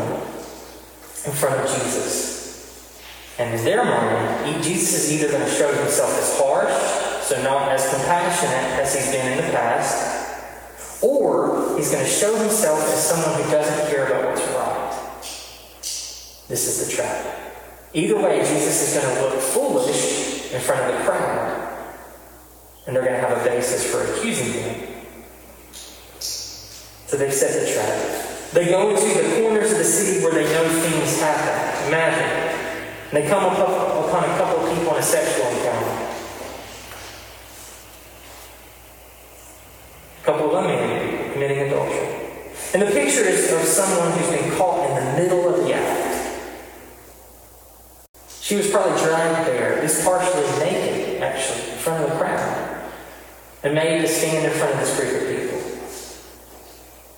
in 1.25 1.33
front 1.35 1.59
of 1.59 1.83
Jesus. 1.83 3.03
And 3.37 3.59
in 3.59 3.65
their 3.65 3.83
mind, 3.83 4.63
Jesus 4.63 4.93
is 4.93 5.11
either 5.11 5.29
going 5.33 5.43
to 5.43 5.51
show 5.51 5.73
himself 5.73 6.17
as 6.17 6.39
harsh, 6.39 7.25
so 7.25 7.43
not 7.43 7.67
as 7.73 7.89
compassionate 7.89 8.79
as 8.79 8.95
he's 8.95 9.11
been 9.11 9.37
in 9.37 9.45
the 9.45 9.51
past, 9.51 11.03
or 11.03 11.75
he's 11.75 11.91
going 11.91 12.05
to 12.05 12.09
show 12.09 12.33
himself 12.37 12.79
as 12.79 13.05
someone 13.05 13.43
who 13.43 13.51
doesn't 13.51 13.91
care 13.91 14.07
about 14.07 14.29
what's 14.29 14.47
right. 14.55 14.95
This 16.47 16.67
is 16.69 16.87
the 16.87 16.95
trap. 16.95 17.48
Either 17.93 18.17
way, 18.17 18.39
Jesus 18.39 18.95
is 18.95 19.01
going 19.01 19.15
to 19.15 19.21
look 19.23 19.41
foolish 19.41 20.53
in 20.53 20.61
front 20.61 20.81
of 20.81 20.99
the 20.99 21.03
crowd, 21.05 21.87
and 22.85 22.95
they're 22.95 23.03
going 23.03 23.15
to 23.15 23.21
have 23.27 23.37
a 23.39 23.43
basis 23.43 23.83
for 23.91 24.03
accusing 24.13 24.53
him. 24.53 24.75
So 26.19 27.17
they've 27.17 27.33
set 27.33 27.59
the 27.59 27.65
trap. 27.71 28.51
They 28.53 28.65
go 28.69 28.89
into 28.89 29.01
the 29.01 29.41
corners 29.41 29.71
of 29.71 29.77
the 29.79 29.83
city 29.83 30.23
where 30.23 30.33
they 30.33 30.43
know 30.53 30.67
things 30.69 31.19
happen. 31.19 31.87
Imagine. 31.87 32.29
And 33.09 33.13
they 33.13 33.27
come 33.27 33.43
upon 33.45 34.23
a 34.23 34.37
couple 34.37 34.63
of 34.63 34.77
people 34.77 34.93
in 34.93 34.99
a 34.99 35.03
sexual 35.03 35.47
encounter. 35.47 35.93
A 40.21 40.23
couple 40.23 40.55
of 40.55 40.65
people 40.65 41.33
committing 41.33 41.59
adultery. 41.67 42.07
And 42.73 42.81
the 42.83 42.91
picture 42.91 43.25
is 43.25 43.51
of 43.51 43.61
someone 43.61 44.11
who's 44.11 44.29
been 44.29 44.51
caught 44.57 44.89
in 44.89 44.95
the 44.95 45.23
middle 45.23 45.49
of 45.49 45.65
the 45.65 45.73
act. 45.73 45.98
She 48.49 48.55
was 48.55 48.71
probably 48.71 48.97
dragged 48.99 49.47
there, 49.47 49.79
least 49.79 50.03
partially 50.03 50.41
naked, 50.57 51.21
actually, 51.21 51.69
in 51.69 51.77
front 51.77 52.03
of 52.03 52.09
the 52.09 52.15
crowd, 52.15 52.81
and 53.61 53.75
made 53.75 54.01
to 54.01 54.07
stand 54.07 54.43
in 54.43 54.51
front 54.57 54.73
of 54.73 54.79
this 54.79 54.99
group 54.99 55.21
of 55.21 55.27
people. 55.29 55.59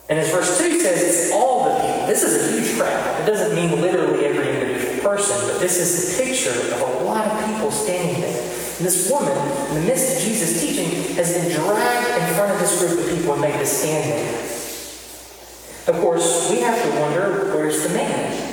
And 0.09 0.19
as 0.19 0.29
verse 0.29 0.57
2 0.57 0.81
says, 0.81 1.01
it's 1.01 1.31
all 1.31 1.63
the 1.63 1.79
people. 1.79 2.07
This 2.07 2.23
is 2.23 2.35
a 2.35 2.51
huge 2.51 2.77
crowd. 2.77 3.21
It 3.21 3.25
doesn't 3.25 3.55
mean 3.55 3.79
literally 3.79 4.25
every 4.25 4.49
individual 4.49 5.01
person, 5.01 5.47
but 5.47 5.61
this 5.61 5.77
is 5.77 6.17
the 6.17 6.21
picture 6.21 6.73
of 6.75 6.81
a 6.81 7.05
lot 7.05 7.25
of 7.25 7.45
people 7.45 7.71
standing 7.71 8.19
there. 8.19 8.41
And 8.41 8.85
this 8.85 9.09
woman, 9.09 9.31
in 9.69 9.75
the 9.75 9.87
midst 9.87 10.17
of 10.17 10.21
Jesus' 10.21 10.59
teaching, 10.59 11.15
has 11.15 11.31
been 11.31 11.49
dragged 11.49 12.27
in 12.27 12.35
front 12.35 12.51
of 12.51 12.59
this 12.59 12.77
group 12.77 12.99
of 12.99 13.15
people 13.15 13.31
and 13.31 13.41
made 13.41 13.57
to 13.57 13.65
stand 13.65 14.11
there. 14.11 15.95
Of 15.95 16.01
course, 16.01 16.51
we 16.51 16.59
have 16.59 16.75
to 16.83 16.99
wonder 16.99 17.55
where's 17.55 17.83
the 17.83 17.93
man? 17.93 18.50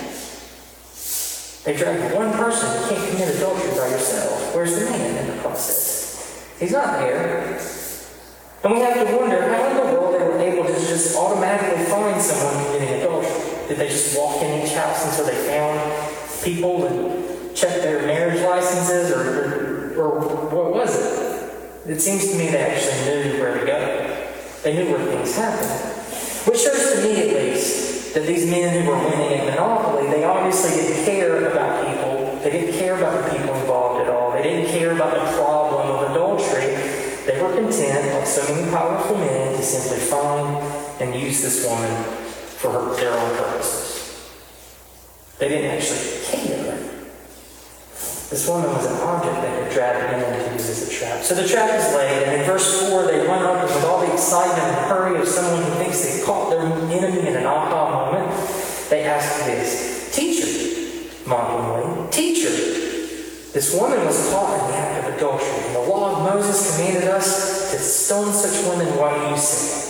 They 1.68 1.76
dragged 1.76 2.14
one 2.14 2.32
person. 2.32 2.66
Can't 2.88 3.10
commit 3.10 3.37
adultery 3.37 3.68
by 3.72 3.88
yourself. 3.88 4.54
Where's 4.54 4.75
the 4.75 4.87
man 4.87 5.16
in 5.18 5.37
the 5.37 5.42
process? 5.42 6.56
He's 6.58 6.72
not 6.72 6.98
there. 6.98 7.60
And 8.64 8.72
we 8.72 8.80
have 8.80 9.06
to 9.06 9.14
wonder 9.14 9.42
how 9.52 9.68
in 9.68 9.76
the 9.76 9.92
world 9.92 10.14
they 10.14 10.25
were 10.25 10.38
able 10.38 10.64
to 10.64 10.72
just 10.72 11.14
automatically 11.14 11.84
find 11.84 12.18
someone 12.22 12.64
committing 12.64 13.00
adultery. 13.00 13.68
Did 13.68 13.76
they 13.76 13.88
just 13.88 14.16
walk 14.16 14.40
in 14.40 14.62
each 14.62 14.72
house 14.72 15.10
until 15.10 15.26
they 15.26 15.46
found 15.46 16.42
people 16.42 16.87
and 16.87 17.54
check 17.54 17.82
their 17.82 18.00
marriage 18.06 18.40
licenses, 18.40 19.12
or, 19.12 20.00
or, 20.00 20.08
or 20.08 20.48
what 20.48 20.72
was 20.72 20.96
it? 20.96 21.90
It 21.90 22.00
seems 22.00 22.30
to 22.30 22.38
me 22.38 22.48
they 22.48 22.62
actually 22.62 23.32
knew 23.34 23.42
where 23.42 23.60
to 23.60 23.66
go. 23.66 24.30
They 24.62 24.72
knew 24.72 24.90
where 24.90 25.04
things 25.04 25.37
happened. 25.37 25.68
Which 26.48 26.60
shows 26.60 26.94
to 26.94 27.02
me, 27.02 27.28
at 27.28 27.44
least, 27.44 27.88
that 28.14 28.26
these 28.26 28.48
men 28.48 28.82
who 28.82 28.90
were 28.90 28.96
winning 28.96 29.38
at 29.38 29.46
Monopoly, 29.46 30.08
they 30.08 30.24
obviously 30.24 30.70
didn't 30.70 31.04
care 31.04 31.50
about 31.50 31.86
people. 31.86 32.38
They 32.42 32.50
didn't 32.50 32.78
care 32.78 32.96
about 32.96 33.24
the 33.24 33.36
people 33.36 33.54
involved 33.54 34.02
at 34.02 34.08
all. 34.08 34.32
They 34.32 34.42
didn't 34.42 34.70
care 34.70 34.92
about 34.92 35.14
the 35.14 35.36
problem 35.36 35.90
of 35.90 36.10
adultery. 36.10 36.74
They 37.26 37.40
were 37.42 37.52
content, 37.54 38.14
like 38.14 38.26
so 38.26 38.42
many 38.54 38.70
powerful 38.70 39.16
men, 39.18 39.56
to 39.56 39.62
simply 39.62 39.98
find 39.98 40.56
and 41.00 41.14
use 41.14 41.42
this 41.42 41.64
woman 41.66 42.04
for 42.58 42.72
her, 42.72 42.96
their 42.96 43.12
own 43.12 43.36
purposes. 43.36 44.32
They 45.38 45.48
didn't 45.48 45.70
actually 45.70 46.24
care. 46.24 46.77
This 48.30 48.47
woman 48.47 48.70
was 48.70 48.85
an 48.85 49.00
object 49.00 49.40
they 49.40 49.62
could 49.62 49.73
drag 49.73 50.12
in 50.12 50.23
and 50.23 50.52
use 50.52 50.68
as 50.68 50.87
a 50.87 50.92
trap. 50.92 51.23
So 51.23 51.35
the 51.35 51.49
trap 51.49 51.73
is 51.73 51.94
laid, 51.94 52.25
and 52.25 52.40
in 52.40 52.47
verse 52.47 52.87
4, 52.90 53.06
they 53.06 53.26
run 53.26 53.42
up 53.42 53.62
with 53.64 53.85
all 53.85 54.04
the 54.06 54.12
excitement 54.12 54.58
and 54.58 54.76
hurry 54.87 55.18
of 55.18 55.26
someone 55.26 55.62
who 55.62 55.70
thinks 55.78 56.04
they've 56.04 56.25
caught 56.26 56.50
their 56.50 56.61
enemy 56.61 57.26
in 57.26 57.37
an 57.37 57.47
aha 57.47 58.12
moment. 58.12 58.30
They 58.90 59.04
ask 59.04 59.47
this 59.47 60.14
Teacher, 60.14 61.26
mockingly, 61.26 62.11
Teacher, 62.11 62.50
this 63.52 63.75
woman 63.75 64.04
was 64.04 64.30
caught 64.30 64.61
in 64.61 64.70
the 64.73 64.76
act 64.76 65.08
of 65.08 65.14
adultery, 65.14 65.49
and 65.49 65.76
the 65.76 65.80
law 65.80 66.16
of 66.16 66.35
Moses 66.35 66.76
commanded 66.76 67.08
us 67.08 67.73
to 67.73 67.78
stone 67.78 68.30
such 68.32 68.62
women. 68.68 68.94
Why 68.99 69.18
do 69.18 69.30
you 69.30 69.38
say? 69.38 69.88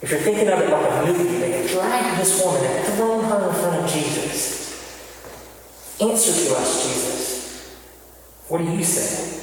If 0.00 0.10
you're 0.10 0.20
thinking 0.20 0.48
of 0.48 0.60
it 0.60 0.70
like 0.70 0.90
a 0.90 1.06
movie, 1.06 1.38
they 1.38 1.66
dragged 1.66 2.20
this 2.20 2.40
woman 2.40 2.62
and 2.64 2.94
thrown 2.94 3.24
her 3.24 3.48
in 3.48 3.54
front 3.56 3.84
of 3.84 3.90
Jesus. 3.90 4.64
Answer 6.00 6.32
to 6.32 6.56
us, 6.56 6.86
Jesus. 6.86 7.76
What 8.48 8.58
do 8.58 8.64
you 8.64 8.84
say? 8.84 9.42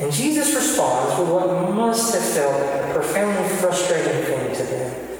And 0.00 0.12
Jesus 0.12 0.54
responds 0.54 1.18
with 1.18 1.28
what 1.28 1.74
must 1.74 2.14
have 2.14 2.24
felt 2.24 2.92
profoundly 2.94 3.48
frustrating 3.56 4.24
thing 4.24 4.56
to 4.56 4.62
them. 4.64 5.18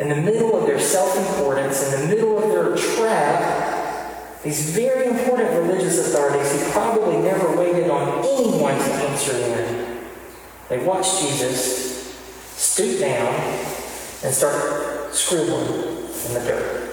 In 0.00 0.08
the 0.08 0.16
middle 0.16 0.58
of 0.58 0.66
their 0.66 0.80
self 0.80 1.16
importance, 1.16 1.92
in 1.92 2.00
the 2.00 2.14
middle 2.14 2.36
of 2.36 2.50
their 2.50 2.76
trap, 2.76 4.42
these 4.42 4.70
very 4.70 5.06
important 5.06 5.50
religious 5.50 5.98
authorities 5.98 6.50
who 6.52 6.70
probably 6.72 7.18
never 7.18 7.56
waited 7.56 7.88
on 7.88 8.24
anyone 8.24 8.74
to 8.74 8.92
answer 9.08 9.32
them. 9.32 10.08
They 10.68 10.84
watch 10.84 11.20
Jesus 11.20 12.16
stoop 12.56 13.00
down 13.00 13.34
and 14.24 14.34
start 14.34 15.14
scribbling 15.14 15.66
in 16.26 16.34
the 16.34 16.40
dirt. 16.40 16.90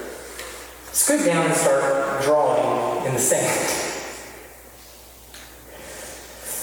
Scoop 0.92 1.24
down 1.24 1.46
and 1.46 1.54
start 1.54 1.99
drawing 2.22 3.06
in 3.06 3.14
the 3.14 3.20
sand. 3.20 3.88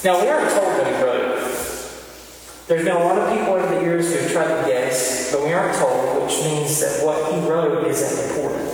Now, 0.04 0.20
we 0.22 0.28
aren't 0.28 0.50
told 0.50 0.78
what 0.78 0.86
he 0.86 1.02
wrote. 1.02 1.38
There's 2.68 2.84
been 2.84 2.96
a 2.96 3.04
lot 3.04 3.18
of 3.18 3.36
people 3.36 3.54
over 3.54 3.74
the 3.74 3.80
years 3.80 4.12
who 4.12 4.20
have 4.20 4.30
tried 4.30 4.60
to 4.60 4.68
guess, 4.68 5.32
but 5.32 5.42
we 5.42 5.52
aren't 5.52 5.76
told, 5.76 6.22
which 6.22 6.38
means 6.44 6.80
that 6.80 7.04
what 7.04 7.32
he 7.32 7.40
wrote 7.48 7.86
isn't 7.86 8.30
important. 8.30 8.68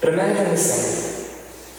But 0.00 0.14
imagine 0.14 0.50
the 0.50 0.56
scene. 0.56 1.12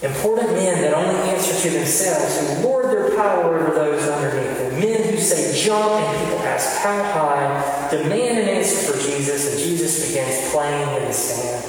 Important 0.03 0.51
men 0.51 0.81
that 0.81 0.93
only 0.93 1.15
answer 1.31 1.69
to 1.69 1.69
themselves, 1.77 2.37
who 2.37 2.67
lord 2.67 2.85
their 2.85 3.15
power 3.15 3.57
over 3.57 3.73
those 3.73 4.07
underneath 4.09 4.57
them. 4.57 4.79
Men 4.79 5.09
who 5.09 5.17
say 5.17 5.57
jump 5.63 5.91
and 5.91 6.25
people 6.25 6.39
ask 6.39 6.81
how 6.81 7.01
high, 7.01 7.87
demand 7.89 8.39
an 8.39 8.49
answer 8.49 8.91
for 8.91 8.99
Jesus, 8.99 9.53
and 9.53 9.63
Jesus 9.63 10.07
begins 10.07 10.51
playing 10.51 10.97
in 10.97 11.07
the 11.07 11.13
sand. 11.13 11.63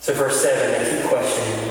So 0.00 0.14
verse 0.14 0.40
7, 0.40 0.84
they 0.84 1.00
keep 1.00 1.10
questioning. 1.10 1.70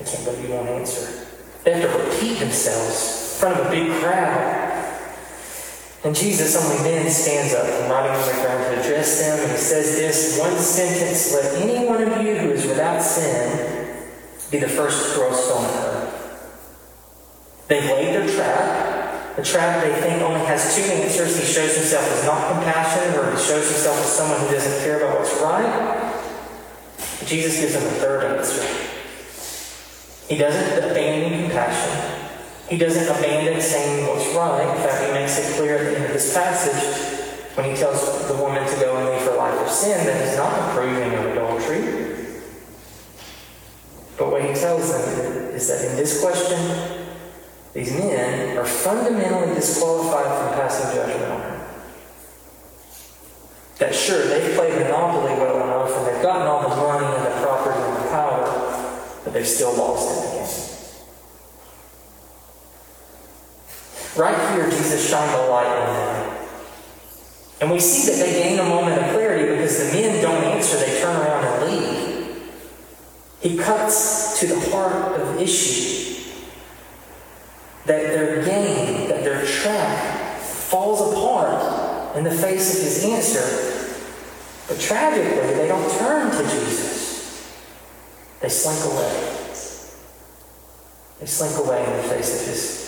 I 0.00 0.04
can't 0.04 0.24
believe 0.24 0.48
you 0.48 0.54
won't 0.54 0.68
answer. 0.68 1.26
They 1.64 1.72
have 1.72 1.82
to 1.82 2.10
themselves 2.38 3.34
in 3.34 3.40
front 3.40 3.60
of 3.60 3.66
a 3.66 3.70
big 3.70 3.90
crowd. 4.00 4.58
And 6.04 6.14
Jesus 6.14 6.54
only 6.54 6.82
then 6.84 7.10
stands 7.10 7.54
up 7.54 7.66
from 7.66 7.90
writing 7.90 8.12
the 8.12 8.40
ground 8.40 8.64
to 8.64 8.80
address 8.80 9.20
them, 9.20 9.40
and 9.40 9.50
he 9.50 9.58
says 9.58 9.96
this 9.96 10.38
one 10.38 10.56
sentence 10.56 11.34
Let 11.34 11.62
any 11.62 11.86
one 11.86 12.02
of 12.02 12.24
you 12.24 12.36
who 12.36 12.50
is 12.52 12.66
without 12.66 13.02
sin 13.02 14.06
be 14.50 14.58
the 14.58 14.68
first 14.68 15.04
to 15.04 15.14
throw 15.14 15.30
a 15.30 15.34
stone 15.34 15.64
at 15.64 15.72
her. 15.72 16.08
They've 17.66 17.84
laid 17.84 18.14
their 18.14 18.28
trap. 18.28 19.36
The 19.36 19.42
trap 19.42 19.84
they 19.84 20.00
think 20.00 20.22
only 20.22 20.40
has 20.46 20.74
two 20.74 20.82
answers. 20.82 21.36
He 21.36 21.44
shows 21.44 21.76
himself 21.76 22.04
as 22.12 22.24
not 22.24 22.52
compassionate, 22.52 23.18
or 23.18 23.30
he 23.32 23.36
shows 23.36 23.68
himself 23.68 23.98
as 23.98 24.06
someone 24.06 24.40
who 24.40 24.50
doesn't 24.50 24.82
care 24.84 25.00
about 25.00 25.18
what's 25.18 25.40
right. 25.40 26.22
But 27.18 27.28
Jesus 27.28 27.60
gives 27.60 27.74
them 27.74 27.82
a 27.82 27.96
third 27.98 28.24
answer. 28.24 28.62
He 30.28 30.38
doesn't 30.38 30.90
abandon 30.90 31.42
compassion. 31.42 32.17
He 32.68 32.76
doesn't 32.76 33.08
abandon 33.08 33.60
saying 33.62 34.06
what's 34.06 34.28
right. 34.34 34.60
In 34.60 34.82
fact, 34.82 35.06
he 35.06 35.12
makes 35.12 35.38
it 35.38 35.56
clear 35.56 35.78
at 35.78 35.84
the 35.84 35.96
end 35.96 36.04
of 36.04 36.12
this 36.12 36.34
passage 36.34 37.16
when 37.56 37.70
he 37.70 37.74
tells 37.74 38.28
the 38.28 38.34
woman 38.34 38.66
to 38.68 38.76
go 38.76 38.94
and 38.94 39.08
leave 39.08 39.22
her 39.22 39.36
life 39.36 39.58
of 39.58 39.70
sin 39.70 40.04
that 40.06 40.28
he's 40.28 40.36
not 40.36 40.52
approving 40.68 41.14
of 41.14 41.24
adultery. 41.32 42.26
But 44.18 44.30
what 44.30 44.42
he 44.42 44.52
tells 44.52 44.92
them 44.92 45.54
is 45.54 45.68
that 45.68 45.90
in 45.90 45.96
this 45.96 46.20
question, 46.20 47.08
these 47.72 47.92
men 47.94 48.58
are 48.58 48.66
fundamentally 48.66 49.54
disqualified 49.54 50.26
from 50.26 50.60
passing 50.60 50.94
judgment 50.94 51.32
on 51.32 51.40
her. 51.40 51.68
That 53.78 53.94
sure, 53.94 54.26
they've 54.26 54.54
played 54.54 54.74
Monopoly 54.74 55.32
well 55.34 55.56
enough 55.56 55.96
and 55.96 56.06
they've 56.06 56.22
gotten 56.22 56.46
all 56.46 56.68
the 56.68 56.76
money 56.76 57.06
and 57.06 57.26
the 57.26 57.40
property 57.40 57.80
and 57.80 57.96
the 57.96 58.10
power, 58.10 59.20
but 59.24 59.32
they've 59.32 59.46
still 59.46 59.74
lost 59.74 60.10
in 60.10 60.16
the 60.16 60.32
game. 60.32 60.38
Right 64.18 64.52
here, 64.52 64.68
Jesus 64.68 65.08
shined 65.08 65.32
a 65.32 65.46
light 65.48 65.68
on 65.68 65.94
them. 65.94 66.46
And 67.60 67.70
we 67.70 67.78
see 67.78 68.10
that 68.10 68.18
they 68.18 68.32
gain 68.32 68.58
a 68.58 68.64
moment 68.64 69.00
of 69.00 69.12
clarity 69.12 69.54
because 69.54 69.78
the 69.78 69.92
men 69.92 70.20
don't 70.20 70.42
answer, 70.42 70.76
they 70.76 71.00
turn 71.00 71.14
around 71.14 71.44
and 71.44 71.70
leave. 71.70 72.52
He 73.40 73.56
cuts 73.56 74.40
to 74.40 74.48
the 74.48 74.58
heart 74.70 75.20
of 75.20 75.34
the 75.34 75.40
issue. 75.40 76.20
That 77.86 78.02
their 78.02 78.44
game, 78.44 79.08
that 79.08 79.22
their 79.22 79.46
trap 79.46 80.40
falls 80.40 81.12
apart 81.12 82.16
in 82.16 82.24
the 82.24 82.32
face 82.32 82.76
of 82.76 82.82
his 82.82 83.04
answer. 83.04 83.94
But 84.66 84.80
tragically, 84.80 85.54
they 85.54 85.68
don't 85.68 85.96
turn 85.96 86.32
to 86.32 86.42
Jesus. 86.42 87.56
They 88.40 88.48
slink 88.48 88.84
away. 88.84 89.36
They 91.20 91.26
slink 91.26 91.64
away 91.64 91.86
in 91.86 91.96
the 91.98 92.02
face 92.02 92.40
of 92.40 92.48
his 92.48 92.87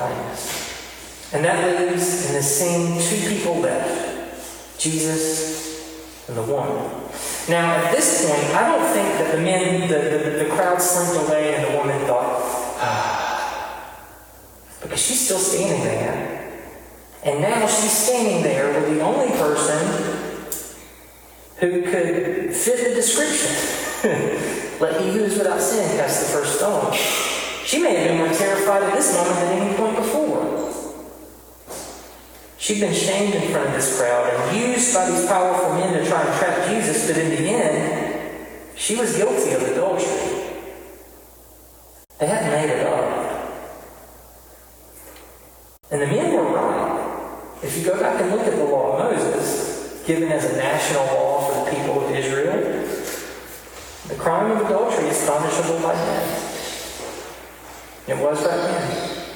kindness. 0.00 1.30
And 1.32 1.44
that 1.44 1.62
leaves 1.80 2.26
in 2.26 2.34
the 2.34 2.42
same 2.42 3.00
two 3.00 3.28
people 3.28 3.60
left 3.60 4.80
Jesus 4.80 6.26
and 6.26 6.36
the 6.36 6.42
woman. 6.42 6.76
Now, 7.48 7.76
at 7.76 7.94
this 7.94 8.26
point, 8.26 8.54
I 8.56 8.66
don't 8.66 8.86
think 8.92 9.18
that 9.18 9.36
the 9.36 9.42
men, 9.42 9.88
the, 9.88 9.98
the, 9.98 10.44
the 10.44 10.50
crowd 10.50 10.80
slinked 10.80 11.28
away 11.28 11.54
and 11.54 11.72
the 11.72 11.78
woman 11.78 11.98
thought, 12.06 12.40
ah, 12.80 13.94
because 14.80 15.00
she's 15.00 15.20
still 15.20 15.38
standing 15.38 15.84
there. 15.84 16.60
And 17.22 17.42
now 17.42 17.66
she's 17.66 17.92
standing 17.92 18.42
there 18.42 18.72
with 18.72 18.96
the 18.96 19.00
only 19.02 19.30
person 19.36 20.30
who 21.58 21.82
could 21.82 22.56
fit 22.56 22.88
the 22.88 22.94
description. 22.94 23.52
Let 24.80 25.02
he 25.02 25.12
who 25.12 25.24
is 25.24 25.36
without 25.36 25.60
sin 25.60 25.98
cast 25.98 26.20
the 26.20 26.32
first 26.32 26.56
stone. 26.56 27.29
She 27.64 27.78
may 27.78 27.94
have 27.94 28.08
been 28.08 28.18
more 28.18 28.36
terrified 28.36 28.82
at 28.82 28.94
this 28.94 29.14
moment 29.14 29.36
than 29.36 29.58
any 29.58 29.76
point 29.76 29.96
before. 29.96 30.70
She'd 32.58 32.80
been 32.80 32.94
shamed 32.94 33.34
in 33.34 33.50
front 33.52 33.68
of 33.68 33.74
this 33.74 33.98
crowd 33.98 34.32
and 34.32 34.56
used 34.56 34.94
by 34.94 35.10
these 35.10 35.26
powerful 35.26 35.74
men 35.74 35.94
to 35.94 36.08
try 36.08 36.22
and 36.22 36.38
trap 36.38 36.68
Jesus, 36.68 37.06
but 37.06 37.16
in 37.16 37.30
the 37.30 37.48
end, 37.48 38.46
she 38.76 38.96
was 38.96 39.16
guilty 39.16 39.52
of 39.52 39.62
adultery. 39.62 40.60
They 42.18 42.26
hadn't 42.26 42.50
made 42.50 42.70
it 42.70 42.86
up. 42.86 43.10
And 45.90 46.02
the 46.02 46.06
men 46.06 46.34
were 46.34 46.52
right. 46.52 47.58
If 47.62 47.78
you 47.78 47.84
go 47.84 47.98
back 47.98 48.20
and 48.20 48.30
look 48.30 48.46
at 48.46 48.54
the 48.54 48.64
law 48.64 48.98
of 48.98 49.12
Moses, 49.12 50.04
given 50.06 50.30
as 50.30 50.44
a 50.44 50.56
national 50.56 51.04
law 51.06 51.48
for 51.48 51.64
the 51.64 51.76
people 51.76 52.04
of 52.04 52.14
Israel, 52.14 52.86
the 54.08 54.14
crime 54.16 54.50
of 54.50 54.66
adultery 54.66 55.08
is 55.08 55.26
punishable 55.26 55.80
by 55.80 55.94
death. 55.94 56.49
It 58.06 58.16
was 58.16 58.42
back 58.42 58.56
then. 58.56 59.26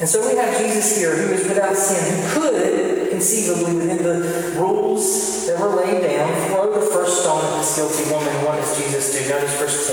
And 0.00 0.08
so 0.08 0.28
we 0.28 0.36
have 0.36 0.56
Jesus 0.56 0.96
here 0.96 1.16
who 1.16 1.34
is 1.34 1.48
without 1.48 1.74
sin, 1.74 1.98
who 2.30 2.40
could 2.40 3.10
conceivably, 3.10 3.74
within 3.74 3.98
the 3.98 4.54
rules 4.56 5.46
that 5.46 5.58
were 5.58 5.74
laid 5.74 6.02
down, 6.02 6.48
throw 6.48 6.72
the 6.72 6.86
first 6.86 7.22
stone 7.22 7.44
at 7.44 7.58
this 7.58 7.74
guilty 7.74 8.08
woman. 8.12 8.32
What 8.44 8.56
does 8.56 8.78
Jesus 8.78 9.10
do? 9.10 9.28
Notice 9.28 9.58
verse 9.58 9.90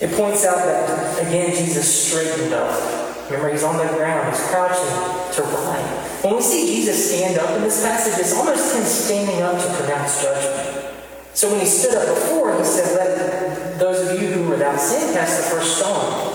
10. 0.00 0.08
It 0.08 0.16
points 0.16 0.46
out 0.46 0.56
that, 0.56 1.18
again, 1.26 1.54
Jesus 1.54 1.84
straightened 1.84 2.54
up. 2.54 2.72
Remember, 3.26 3.52
he's 3.52 3.64
on 3.64 3.76
the 3.76 3.92
ground, 3.92 4.34
he's 4.34 4.44
crouching 4.48 5.34
to 5.36 5.42
ride. 5.42 6.04
When 6.24 6.36
we 6.36 6.42
see 6.42 6.66
Jesus 6.66 7.10
stand 7.10 7.38
up 7.38 7.50
in 7.56 7.62
this 7.62 7.82
passage, 7.82 8.18
it's 8.18 8.34
almost 8.34 8.74
him 8.74 8.82
standing 8.82 9.42
up 9.42 9.60
to 9.60 9.74
pronounce 9.74 10.22
judgment. 10.22 10.94
So 11.34 11.50
when 11.50 11.60
he 11.60 11.66
stood 11.66 11.94
up 11.94 12.08
before, 12.08 12.56
he 12.56 12.64
said, 12.64 12.96
Let 12.96 13.63
those 13.78 14.08
of 14.08 14.20
you 14.20 14.28
who 14.28 14.46
are 14.46 14.50
without 14.50 14.78
sin 14.78 15.14
cast 15.14 15.44
the 15.44 15.56
first 15.56 15.78
stone. 15.78 16.32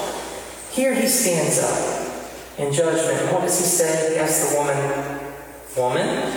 Here 0.72 0.94
he 0.94 1.08
stands 1.08 1.60
up 1.60 2.60
in 2.60 2.74
judgment. 2.74 3.20
And 3.22 3.32
what 3.32 3.42
does 3.42 3.58
he 3.58 3.66
say? 3.66 4.18
Asks 4.20 4.52
the 4.52 4.58
woman, 4.58 5.20
Woman? 5.78 6.34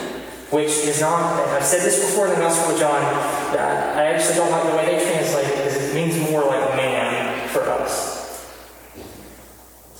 Which 0.51 0.69
is 0.85 1.01
not, 1.01 1.49
I've 1.49 1.65
said 1.65 1.81
this 1.81 1.99
before 1.99 2.27
in 2.27 2.35
the 2.35 2.41
Gospel 2.41 2.75
of 2.75 2.81
John, 2.81 3.03
I 3.03 4.05
actually 4.05 4.37
don't 4.37 4.51
like 4.51 4.71
the 4.71 4.77
way 4.77 4.85
they 4.85 5.03
translate 5.11 5.47
it 5.47 5.57
because 5.57 5.77
it 5.77 5.95
means 5.95 6.31
more 6.31 6.45
like 6.45 6.77
man 6.77 7.49
for 7.49 7.63
us. 7.63 8.13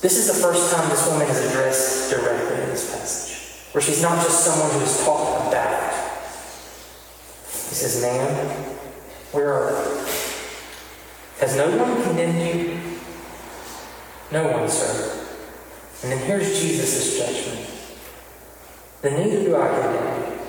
This 0.01 0.17
is 0.17 0.27
the 0.27 0.39
first 0.39 0.71
time 0.73 0.87
this 0.89 1.07
woman 1.09 1.27
is 1.27 1.49
addressed 1.49 2.11
directly 2.11 2.61
in 2.61 2.69
this 2.69 2.91
passage 2.91 3.73
where 3.73 3.81
she's 3.81 4.03
not 4.03 4.23
just 4.23 4.43
someone 4.43 4.69
who's 4.79 5.03
talked 5.03 5.47
about. 5.47 5.91
He 7.47 7.75
says, 7.75 8.01
Ma'am, 8.03 8.49
where 9.31 9.51
are? 9.51 10.05
Has 11.43 11.57
no 11.57 11.67
one 11.75 12.01
condemned 12.03 12.39
you? 12.39 12.79
No 14.31 14.47
one, 14.47 14.69
sir. 14.69 15.27
And 16.01 16.13
then 16.13 16.25
here's 16.25 16.57
Jesus' 16.61 17.17
judgment. 17.17 17.69
Then 19.01 19.19
neither 19.19 19.43
do 19.43 19.57
I 19.57 19.67
condemn 19.67 20.31
you. 20.31 20.39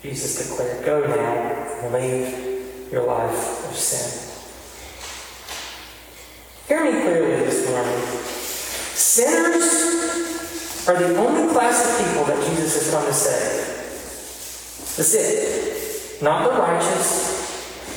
Jesus 0.00 0.48
declared, 0.48 0.86
Go 0.86 1.06
now 1.06 1.84
and 1.84 1.92
leave 1.92 2.90
your 2.90 3.04
life 3.04 3.68
of 3.68 3.76
sin. 3.76 4.08
Hear 6.66 6.82
me 6.82 6.92
clearly 7.02 7.44
this 7.44 7.68
morning. 7.68 8.00
Sinners 8.94 9.68
are 10.88 10.96
the 10.98 11.14
only 11.14 11.52
class 11.52 11.84
of 11.84 12.06
people 12.06 12.24
that 12.24 12.42
Jesus 12.48 12.72
has 12.76 12.90
come 12.90 13.04
to 13.04 13.12
save. 13.12 13.66
That's 14.96 15.14
it. 15.14 16.22
Not 16.22 16.50
the 16.50 16.58
righteous, 16.58 17.51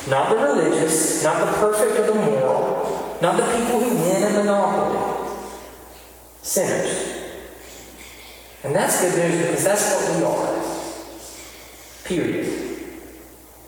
not 0.08 0.30
the 0.30 0.36
religious, 0.36 1.24
not 1.24 1.44
the 1.44 1.52
perfect 1.58 1.98
or 1.98 2.06
the 2.06 2.14
moral, 2.14 3.18
not 3.20 3.36
the 3.36 3.44
people 3.56 3.80
who 3.80 3.96
win 3.96 4.22
a 4.22 4.30
monopoly. 4.38 5.16
Sinners. 6.42 7.16
And 8.62 8.74
that's 8.74 9.00
good 9.00 9.16
news 9.16 9.42
because 9.42 9.64
that's 9.64 9.94
what 9.94 10.16
we 10.16 10.24
are. 10.24 10.56
Period. 12.04 12.66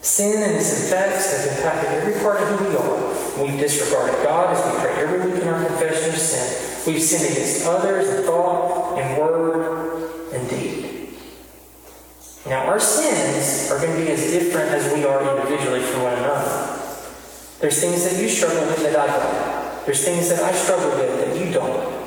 Sin 0.01 0.43
and 0.43 0.57
its 0.57 0.85
effects 0.85 1.47
have 1.47 1.57
impacted 1.57 1.91
every 1.91 2.21
part 2.23 2.41
of 2.41 2.49
who 2.49 2.69
we 2.69 2.77
are. 2.77 3.45
We've 3.45 3.61
disregarded 3.61 4.23
God 4.25 4.57
as 4.57 4.65
we 4.65 4.81
pray 4.81 4.95
every 5.03 5.31
week 5.31 5.43
in 5.43 5.49
our 5.49 5.65
confession 5.65 6.11
of 6.11 6.19
sin. 6.19 6.93
We've 6.93 7.03
sinned 7.03 7.33
against 7.33 7.67
others 7.67 8.09
in 8.09 8.23
thought, 8.25 8.99
in 8.99 9.19
word, 9.19 10.33
and 10.33 10.49
deed. 10.49 10.68
Now, 12.49 12.65
our 12.65 12.81
sins 12.81 13.71
are 13.71 13.79
going 13.79 13.95
to 13.99 14.05
be 14.05 14.11
as 14.11 14.31
different 14.31 14.71
as 14.71 14.91
we 14.95 15.05
are 15.05 15.21
individually 15.37 15.81
from 15.81 16.03
one 16.03 16.15
another. 16.15 16.81
There's 17.61 17.79
things 17.79 18.05
that 18.05 18.23
you 18.23 18.29
struggle 18.29 18.67
with 18.67 18.83
that 18.85 18.97
I 18.97 19.07
don't. 19.07 19.85
There's 19.85 20.03
things 20.03 20.31
that 20.31 20.43
I 20.43 20.53
struggle 20.53 20.89
with 20.91 21.21
that 21.21 21.37
you 21.37 21.53
don't. 21.53 21.99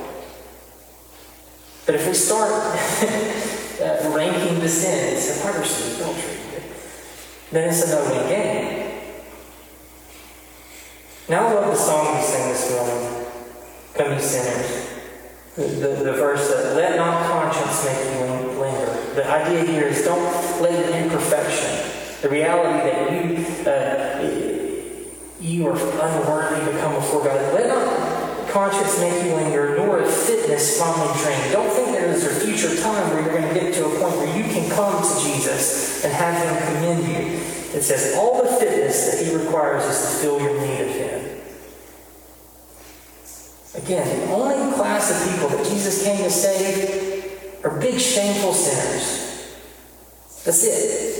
But 1.86 1.96
if 1.96 2.08
we 2.08 2.14
start 2.14 2.52
uh, 2.52 4.16
ranking 4.16 4.60
the 4.60 4.70
sins, 4.70 5.38
hypocrisy, 5.38 5.96
adultery, 5.96 6.38
then 7.52 7.70
it's 7.70 7.84
a 7.84 7.96
no-win 7.96 8.30
game. 8.30 8.82
Now 11.30 11.48
I 11.48 11.54
love 11.54 11.68
the 11.68 11.76
song 11.76 12.16
we 12.16 12.24
sang 12.24 12.50
this 12.50 12.72
morning, 12.72 13.28
Come 13.94 14.20
Sinners. 14.20 14.88
The, 15.56 15.64
the, 15.64 16.04
the 16.04 16.14
verse 16.14 16.50
that, 16.50 16.76
let 16.76 16.96
not 16.96 17.26
conscience 17.30 17.86
make 17.86 17.98
you 18.20 18.60
linger. 18.60 18.91
The 19.16 19.28
idea 19.28 19.66
here 19.66 19.88
is 19.88 20.04
don't 20.06 20.22
let 20.62 20.72
your 20.72 20.96
imperfection, 20.96 22.22
the 22.22 22.30
reality 22.30 22.88
that 22.88 23.12
you 23.12 23.46
uh, 23.70 24.62
you 25.42 25.68
are 25.68 25.74
unworthy 25.74 26.72
to 26.72 26.80
come 26.80 26.96
before 26.96 27.26
God, 27.26 27.54
let 27.54 27.68
not 27.68 28.50
conscience 28.50 29.00
make 29.02 29.26
you 29.26 29.36
linger, 29.36 29.76
nor 29.76 30.02
a 30.02 30.08
fitness 30.08 30.80
fondly 30.80 31.08
trained. 31.22 31.52
Don't 31.52 31.70
think 31.72 31.90
there 31.90 32.08
is 32.08 32.26
a 32.26 32.46
future 32.46 32.82
time 32.82 33.10
where 33.10 33.22
you're 33.22 33.34
going 33.38 33.54
to 33.54 33.60
get 33.60 33.74
to 33.74 33.86
a 33.86 34.00
point 34.00 34.16
where 34.16 34.38
you 34.38 34.44
can 34.44 34.70
come 34.70 35.02
to 35.02 35.26
Jesus 35.26 36.06
and 36.06 36.14
have 36.14 36.36
Him 36.42 36.76
commend 36.76 37.08
you. 37.08 37.38
It 37.78 37.82
says 37.82 38.16
all 38.16 38.42
the 38.42 38.50
fitness 38.50 39.12
that 39.12 39.26
He 39.26 39.36
requires 39.36 39.84
is 39.84 40.00
to 40.00 40.18
fill 40.22 40.42
your 40.42 40.60
need 40.62 40.82
of 40.82 40.96
Him. 40.96 41.42
Again, 43.84 44.28
the 44.28 44.34
only 44.34 44.76
class 44.76 45.10
of 45.12 45.32
people 45.34 45.50
that 45.50 45.66
Jesus 45.70 46.04
came 46.04 46.18
to 46.18 46.30
save 46.30 47.01
are 47.64 47.80
big, 47.80 48.00
shameful 48.00 48.54
sinners. 48.54 49.56
That's 50.44 50.64
it. 50.64 51.12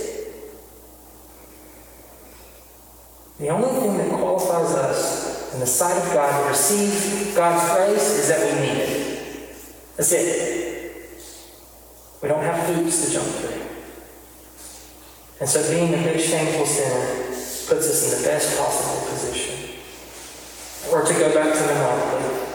The 3.38 3.48
only 3.48 3.80
thing 3.80 3.98
that 3.98 4.08
qualifies 4.18 4.74
us 4.74 5.54
in 5.54 5.60
the 5.60 5.66
sight 5.66 5.96
of 5.96 6.12
God 6.12 6.42
to 6.42 6.48
receive 6.48 7.34
God's 7.34 7.74
grace 7.74 8.18
is 8.18 8.28
that 8.28 8.40
we 8.40 8.60
need 8.60 8.78
it. 8.78 9.56
That's 9.96 10.12
it. 10.12 10.82
We 12.22 12.28
don't 12.28 12.42
have 12.42 12.74
hoops 12.74 13.06
to 13.06 13.12
jump 13.12 13.26
through. 13.26 13.62
And 15.40 15.48
so 15.48 15.68
being 15.70 15.92
a 15.92 15.96
big, 15.96 16.20
shameful 16.20 16.66
sinner 16.66 17.24
puts 17.66 17.88
us 17.88 18.12
in 18.12 18.22
the 18.22 18.28
best 18.28 18.56
possible 18.58 19.08
position. 19.10 19.80
Or 20.92 21.02
to 21.02 21.12
go 21.14 21.34
back 21.34 21.52
to 21.52 21.58
the 21.58 21.74
Monopoly. 21.74 22.51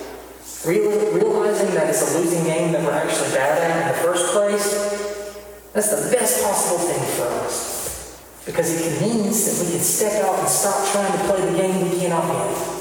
Realizing 0.67 1.73
that 1.75 1.89
it's 1.89 2.15
a 2.15 2.19
losing 2.19 2.43
game 2.43 2.71
that 2.73 2.83
we're 2.83 2.91
actually 2.91 3.29
bad 3.31 3.57
at 3.59 3.81
in 3.81 3.87
the 3.87 4.03
first 4.03 4.33
place, 4.33 5.71
that's 5.73 5.89
the 5.89 6.11
best 6.15 6.43
possible 6.43 6.79
thing 6.79 7.15
for 7.15 7.27
us. 7.45 8.21
Because 8.45 8.69
it 8.79 9.01
means 9.01 9.45
that 9.45 9.65
we 9.65 9.71
can 9.71 9.79
step 9.81 10.23
out 10.23 10.39
and 10.39 10.47
stop 10.47 10.87
trying 10.91 11.11
to 11.11 11.23
play 11.25 11.51
the 11.51 11.57
game 11.57 11.89
we 11.89 11.99
cannot 11.99 12.23
win. 12.27 12.77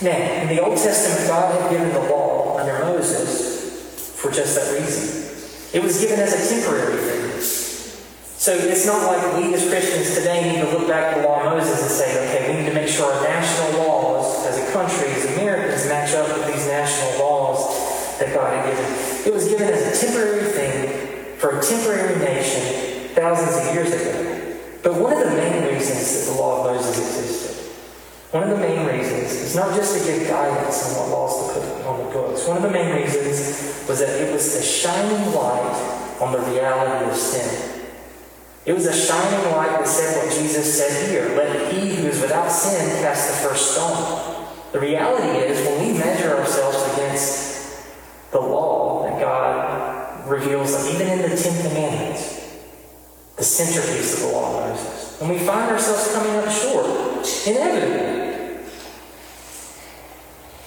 Now, 0.00 0.42
in 0.42 0.48
the 0.48 0.62
Old 0.62 0.78
Testament, 0.78 1.26
God 1.28 1.60
had 1.60 1.70
given 1.70 1.92
the 1.92 2.08
law 2.08 2.58
under 2.58 2.78
Moses 2.84 4.14
for 4.16 4.30
just 4.30 4.54
that 4.54 4.72
reason. 4.78 5.26
It 5.74 5.82
was 5.82 6.00
given 6.00 6.20
as 6.20 6.32
a 6.32 6.54
temporary 6.54 6.96
thing. 6.96 7.28
So 8.38 8.54
it's 8.54 8.86
not 8.86 9.02
like 9.04 9.20
we 9.36 9.52
as 9.52 9.68
Christians 9.68 10.14
today 10.14 10.52
need 10.52 10.62
to 10.62 10.70
look 10.78 10.86
back 10.86 11.12
at 11.12 11.20
the 11.20 11.28
law 11.28 11.42
of 11.42 11.58
Moses 11.58 11.82
and 11.82 11.90
say, 11.90 12.08
okay, 12.14 12.48
we 12.48 12.62
need 12.62 12.68
to 12.68 12.74
make 12.74 12.88
sure 12.88 13.12
our 13.12 13.22
national 13.24 13.84
laws 13.84 14.46
as 14.46 14.56
a 14.56 14.72
country, 14.72 15.08
as 15.08 15.24
Americans, 15.34 15.57
match 16.08 16.28
up 16.30 16.38
with 16.38 16.46
these 16.46 16.66
national 16.66 17.26
laws 17.26 18.18
that 18.18 18.34
God 18.34 18.52
had 18.52 18.70
given. 18.70 19.26
It 19.26 19.32
was 19.32 19.48
given 19.48 19.68
as 19.68 20.02
a 20.02 20.06
temporary 20.06 20.44
thing 20.44 21.36
for 21.38 21.58
a 21.58 21.62
temporary 21.62 22.18
nation 22.18 23.08
thousands 23.14 23.66
of 23.66 23.74
years 23.74 23.92
ago. 23.92 24.58
But 24.82 24.94
one 24.94 25.12
of 25.12 25.18
the 25.18 25.36
main 25.36 25.64
reasons 25.64 26.26
that 26.26 26.32
the 26.32 26.40
law 26.40 26.60
of 26.60 26.76
Moses 26.76 26.98
existed 26.98 27.48
one 28.30 28.42
of 28.42 28.50
the 28.50 28.58
main 28.58 28.86
reasons 28.86 29.32
is 29.32 29.56
not 29.56 29.74
just 29.74 29.96
to 29.96 30.04
give 30.04 30.28
guidance 30.28 30.84
on 30.84 31.00
what 31.00 31.08
laws 31.08 31.48
to 31.48 31.60
put 31.60 31.86
on 31.86 31.98
the 31.98 32.12
books. 32.12 32.46
One 32.46 32.58
of 32.58 32.62
the 32.62 32.70
main 32.70 32.94
reasons 32.94 33.88
was 33.88 34.00
that 34.00 34.20
it 34.20 34.30
was 34.30 34.54
a 34.54 34.62
shining 34.62 35.32
light 35.32 36.20
on 36.20 36.32
the 36.32 36.38
reality 36.40 37.10
of 37.10 37.16
sin. 37.16 37.86
It 38.66 38.74
was 38.74 38.84
a 38.84 38.92
shining 38.92 39.50
light 39.52 39.70
that 39.70 39.88
said 39.88 40.22
what 40.22 40.30
Jesus 40.30 40.76
said 40.76 41.08
here 41.08 41.34
let 41.38 41.72
he 41.72 41.94
who 41.94 42.08
is 42.08 42.20
without 42.20 42.50
sin 42.50 43.00
cast 43.00 43.28
the 43.28 43.48
first 43.48 43.72
stone. 43.72 44.37
The 44.72 44.80
reality 44.80 45.38
is, 45.38 45.66
when 45.66 45.86
we 45.86 45.98
measure 45.98 46.36
ourselves 46.36 46.76
against 46.92 47.86
the 48.32 48.40
law 48.40 49.04
that 49.04 49.18
God 49.18 50.28
reveals, 50.28 50.86
even 50.94 51.08
in 51.08 51.22
the 51.22 51.36
Ten 51.36 51.66
Commandments, 51.66 52.56
the 53.36 53.44
centerpiece 53.44 54.14
of 54.14 54.28
the 54.28 54.36
law 54.36 54.62
of 54.62 54.70
Moses, 54.70 55.20
when 55.20 55.30
we 55.30 55.38
find 55.38 55.70
ourselves 55.70 56.12
coming 56.12 56.36
up 56.36 56.50
short, 56.50 57.26
inevitably, 57.46 58.18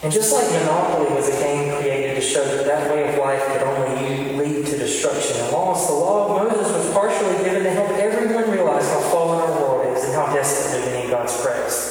and 0.04 0.12
just 0.12 0.34
like 0.34 0.50
Monopoly 0.50 1.14
was 1.16 1.30
a 1.30 1.40
game 1.40 1.80
created 1.80 2.16
to 2.16 2.22
show 2.22 2.44
that 2.44 2.66
that 2.66 2.92
way 2.92 3.08
of 3.08 3.20
life 3.20 3.46
could 3.46 3.62
only 3.62 4.34
lead 4.34 4.66
to 4.66 4.78
destruction 4.80 5.40
and 5.42 5.52
loss, 5.52 5.88
the 5.88 5.94
law 5.94 6.26
of 6.26 6.52
Moses 6.52 6.74
was 6.74 6.92
partially 6.92 7.44
given 7.44 7.64
to 7.64 7.70
help 7.70 7.90
everyone 7.92 8.50
realize 8.50 8.90
how 8.90 9.00
fallen 9.12 9.40
our 9.42 9.62
world 9.62 9.96
is 9.96 10.04
and 10.06 10.16
how 10.16 10.34
desperately 10.34 10.92
we 10.92 11.04
need 11.04 11.12
God's 11.12 11.40
grace. 11.44 11.91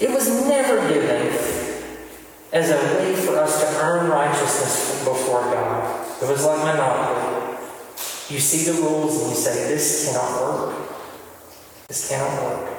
It 0.00 0.10
was 0.10 0.28
never 0.48 0.88
given 0.88 1.32
as 2.52 2.70
a 2.70 2.98
way 2.98 3.14
for 3.14 3.36
us 3.38 3.60
to 3.60 3.80
earn 3.80 4.10
righteousness 4.10 5.04
before 5.04 5.42
God. 5.42 6.06
It 6.22 6.28
was 6.28 6.44
like 6.44 6.58
Monopoly. 6.58 7.58
You 8.28 8.38
see 8.38 8.70
the 8.70 8.80
rules 8.80 9.20
and 9.20 9.30
you 9.30 9.36
say, 9.36 9.68
this 9.68 10.06
cannot 10.06 10.40
work. 10.40 10.74
This 11.88 12.08
cannot 12.08 12.42
work. 12.42 12.70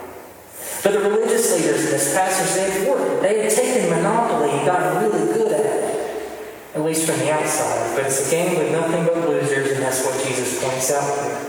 But 0.83 0.93
the 0.93 0.99
religious 0.99 1.55
leaders 1.55 1.85
in 1.85 1.91
this 1.91 2.13
passage, 2.13 2.53
they 2.55 2.69
had 2.69 2.87
worked. 2.87 3.21
They 3.21 3.43
had 3.43 3.51
taken 3.51 3.89
monopoly 3.89 4.49
and 4.51 4.65
gotten 4.65 5.03
really 5.03 5.33
good 5.33 5.51
at 5.51 5.65
it, 5.65 6.45
at 6.75 6.81
least 6.81 7.09
from 7.09 7.19
the 7.19 7.31
outside. 7.31 7.95
But 7.95 8.05
it's 8.05 8.27
a 8.27 8.31
game 8.31 8.57
with 8.57 8.71
nothing 8.71 9.05
but 9.05 9.29
losers, 9.29 9.71
and 9.71 9.81
that's 9.81 10.03
what 10.05 10.13
Jesus 10.27 10.63
points 10.63 10.91
out 10.91 11.07
here. 11.23 11.39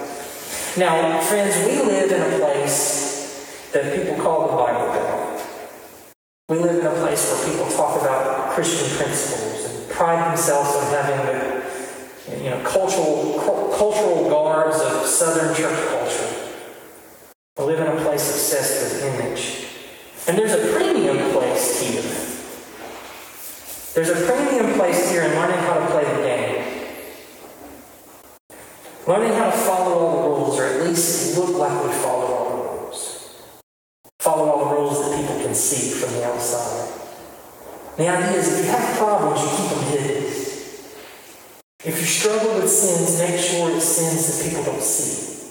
Now, 0.79 1.21
friends, 1.21 1.57
we 1.67 1.83
live 1.83 2.13
in 2.13 2.21
a 2.21 2.39
place 2.39 3.71
that 3.73 3.95
people 3.95 4.23
call 4.23 4.47
the 4.47 4.53
Bible 4.57 4.93
Belt. 4.93 5.43
We 6.49 6.59
live 6.59 6.79
in 6.81 6.87
a 6.87 6.95
place 6.95 7.31
where 7.31 7.36
people 7.47 7.67
talk 7.71 8.01
about 8.01 8.51
Christian 8.53 8.97
principles 8.97 9.71
and 9.71 9.91
pride 9.91 10.31
themselves 10.31 10.71
on 10.77 10.93
having 10.93 11.27
the 11.27 12.43
you 12.43 12.51
know, 12.51 12.61
cultural, 12.65 13.39
cultural 13.77 14.29
garbs 14.29 14.81
of 14.81 15.07
Southern 15.07 15.55
church 15.55 15.89
culture. 15.89 16.53
We 17.59 17.65
live 17.65 17.81
in 17.81 17.87
a 17.87 18.01
place 18.03 18.29
obsessed 18.31 18.83
with 18.83 19.05
image. 19.05 19.67
And 20.29 20.37
there's 20.37 20.53
a 20.53 20.77
premium 20.77 21.31
place 21.33 21.81
here. 21.81 22.03
There's 23.95 24.11
a 24.11 24.27
premium 24.27 24.75
place 24.75 25.11
here 25.11 25.23
in 25.23 25.33
learning 25.37 25.59
how 25.59 25.75
to 25.79 25.87
play 25.87 26.05
the 26.05 26.23
game. 26.23 26.65
Learning 29.07 29.33
how 29.39 29.51
to 29.51 29.57
follow 29.57 29.95
all 29.95 30.23
the 30.23 30.29
rules, 30.29 30.59
or 30.59 30.65
at 30.65 30.87
least 30.87 31.39
look 31.39 31.57
like 31.57 31.85
we 31.85 31.93
follow 31.93 32.36
The 37.97 38.09
idea 38.09 38.39
is 38.39 38.59
if 38.61 38.67
you 38.67 38.71
have 38.73 38.99
problems, 38.99 39.41
you 39.41 39.49
keep 39.57 39.71
them 39.71 39.85
hidden. 39.89 40.17
If 41.87 42.01
you 42.01 42.05
struggle 42.05 42.61
with 42.61 42.69
sins, 42.69 43.19
make 43.19 43.41
sure 43.41 43.71
it's 43.75 43.87
sins 43.87 44.27
that 44.27 44.51
people 44.51 44.65
don't 44.65 44.83
see. 44.83 45.49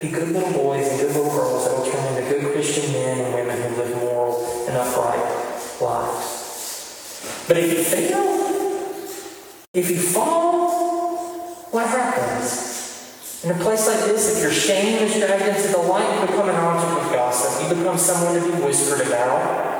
Be 0.00 0.08
good 0.08 0.28
little 0.28 0.52
boys 0.52 0.88
and 0.88 1.00
good 1.00 1.14
little 1.14 1.30
girls 1.30 1.64
that 1.66 1.76
will 1.76 1.92
turn 1.92 2.16
into 2.16 2.30
good 2.30 2.52
Christian 2.54 2.92
men 2.92 3.18
and 3.18 3.34
women 3.34 3.60
who 3.60 3.76
live 3.76 3.96
moral 3.96 4.66
and 4.66 4.76
upright 4.78 5.20
lives. 5.82 7.44
But 7.46 7.58
if 7.58 7.72
you 7.76 7.84
fail, 7.84 8.24
if 9.74 9.90
you 9.90 9.98
fall, 9.98 11.68
what 11.72 11.88
happens? 11.88 13.42
In 13.44 13.50
a 13.50 13.58
place 13.62 13.86
like 13.86 14.04
this, 14.06 14.36
if 14.36 14.42
your 14.42 14.52
shame 14.52 15.02
is 15.02 15.18
dragged 15.18 15.58
into 15.58 15.68
the 15.72 15.82
light, 15.82 16.20
you 16.20 16.26
become 16.26 16.48
an 16.48 16.54
object 16.54 17.04
of 17.04 17.12
gossip. 17.12 17.68
You 17.68 17.76
become 17.76 17.98
someone 17.98 18.40
to 18.40 18.56
be 18.56 18.64
whispered 18.64 19.06
about 19.06 19.73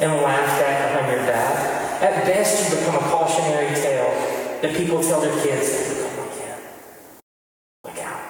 and 0.00 0.10
laughed 0.22 0.62
at 0.62 0.92
behind 0.92 1.16
your 1.16 1.26
back. 1.26 2.02
At 2.02 2.24
best, 2.24 2.70
you 2.70 2.78
become 2.78 2.96
a 2.96 3.08
cautionary 3.10 3.74
tale 3.74 4.10
that 4.60 4.76
people 4.76 5.02
tell 5.02 5.20
their 5.20 5.44
kids, 5.44 6.00
don't 6.00 6.18
like 6.18 6.38
him. 6.38 6.58
Look 7.84 7.98
out. 7.98 8.20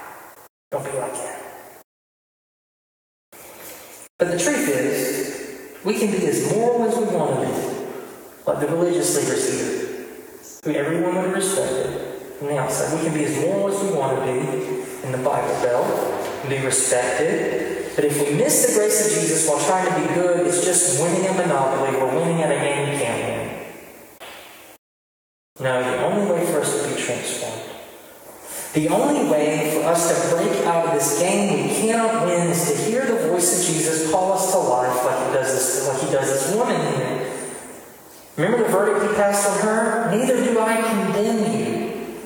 Don't 0.70 0.84
be 0.84 0.92
like 0.98 1.16
him. 1.16 1.34
But 4.18 4.30
the 4.30 4.38
truth 4.38 4.68
is, 4.68 5.80
we 5.84 5.98
can 5.98 6.10
be 6.10 6.26
as 6.26 6.52
moral 6.54 6.88
as 6.88 6.96
we 6.96 7.04
want 7.16 7.40
to 7.40 7.46
be, 7.46 7.52
like 8.46 8.60
the 8.60 8.68
religious 8.68 9.16
leaders 9.16 9.52
here, 9.52 10.06
who 10.64 10.72
everyone 10.78 11.16
would 11.16 11.32
respect 11.34 12.38
from 12.38 12.48
the 12.48 12.58
outside. 12.58 12.96
We 12.98 13.04
can 13.06 13.14
be 13.14 13.24
as 13.24 13.36
moral 13.44 13.68
as 13.74 13.82
we 13.82 13.96
want 13.96 14.18
to 14.18 14.24
be 14.24 15.06
in 15.06 15.12
the 15.12 15.18
Bible 15.18 15.54
Belt 15.62 15.86
and 16.42 16.50
be 16.50 16.58
respected. 16.58 17.83
But 17.94 18.04
if 18.04 18.20
we 18.20 18.34
miss 18.34 18.66
the 18.66 18.78
grace 18.78 19.06
of 19.06 19.12
Jesus 19.20 19.48
while 19.48 19.60
trying 19.60 19.88
to 19.92 20.08
be 20.08 20.14
good, 20.14 20.46
it's 20.46 20.64
just 20.64 21.00
winning 21.00 21.26
a 21.26 21.32
monopoly. 21.32 21.96
We're 21.96 22.14
winning 22.18 22.42
at 22.42 22.50
a 22.50 22.56
game 22.56 22.92
you 22.92 22.98
can't 22.98 23.22
win. 23.22 24.26
No, 25.60 25.82
the 25.82 26.04
only 26.04 26.32
way 26.32 26.46
for 26.46 26.60
us 26.60 26.82
to 26.82 26.88
be 26.88 27.00
transformed 27.00 27.74
the 28.74 28.88
only 28.88 29.30
way 29.30 29.70
for 29.72 29.86
us 29.88 30.08
to 30.08 30.34
break 30.34 30.66
out 30.66 30.86
of 30.86 30.94
this 30.94 31.20
game 31.20 31.68
we 31.68 31.74
cannot 31.76 32.26
win 32.26 32.48
is 32.48 32.72
to 32.72 32.76
hear 32.76 33.06
the 33.06 33.28
voice 33.28 33.60
of 33.60 33.72
Jesus 33.72 34.10
call 34.10 34.32
us 34.32 34.50
to 34.50 34.58
life 34.58 35.04
like 35.04 35.28
he 35.28 35.32
does 35.32 35.52
this, 35.54 35.88
like 35.88 36.00
he 36.00 36.10
does 36.12 36.26
this 36.28 36.56
woman 36.56 36.94
here. 36.96 37.32
Remember 38.36 38.64
the 38.64 38.68
verdict 38.68 39.08
he 39.08 39.16
passed 39.16 39.48
on 39.48 39.58
her? 39.60 40.10
Neither 40.10 40.44
do 40.44 40.58
I 40.58 40.82
condemn 40.82 41.56
you. 41.56 42.16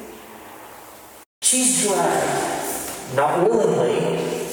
She's 1.42 1.86
dragged, 1.86 3.14
not 3.14 3.46
willingly, 3.46 3.97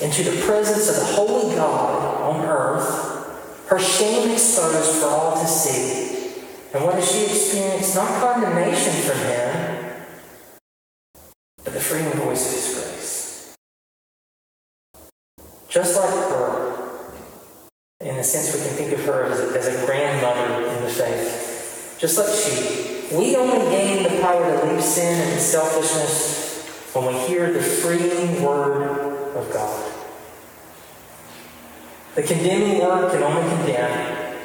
into 0.05 0.21
the 0.21 0.39
presence 0.45 0.87
of 0.87 0.95
the 0.97 1.15
holy 1.15 1.55
God 1.55 2.21
on 2.21 2.45
earth, 2.45 3.65
her 3.69 3.79
shame 3.79 4.29
exposed 4.29 5.01
for 5.01 5.07
all 5.07 5.41
to 5.41 5.47
see. 5.47 6.43
And 6.73 6.83
what 6.83 6.95
does 6.95 7.11
she 7.11 7.23
experience? 7.23 7.95
Not 7.95 8.07
condemnation 8.21 8.93
from 9.01 9.17
him, 9.17 10.05
but 11.63 11.73
the 11.73 11.79
freeing 11.79 12.11
voice 12.11 12.47
of 12.47 12.53
His 12.53 12.73
grace. 12.75 13.55
Just 15.69 15.99
like 15.99 16.11
her, 16.29 17.11
in 18.01 18.15
a 18.17 18.23
sense, 18.23 18.53
we 18.53 18.61
can 18.61 18.77
think 18.77 18.93
of 18.93 19.03
her 19.05 19.23
as 19.23 19.39
a, 19.39 19.57
as 19.57 19.67
a 19.67 19.85
grandmother 19.87 20.67
in 20.67 20.83
the 20.83 20.89
faith. 20.89 21.97
Just 21.99 22.19
like 22.19 22.29
she, 22.29 23.15
we 23.17 23.35
only 23.35 23.57
gain 23.71 24.03
the 24.03 24.21
power 24.21 24.45
to 24.45 24.71
leave 24.71 24.83
sin 24.83 25.19
and 25.31 25.41
selfishness 25.41 26.93
when 26.93 27.07
we 27.07 27.19
hear 27.21 27.51
the 27.51 27.61
freeing 27.61 28.43
word 28.43 29.33
of 29.35 29.51
God. 29.51 29.94
The 32.15 32.23
condemning 32.23 32.79
word 32.79 33.11
can 33.11 33.23
only 33.23 33.43
condemn, 33.43 34.39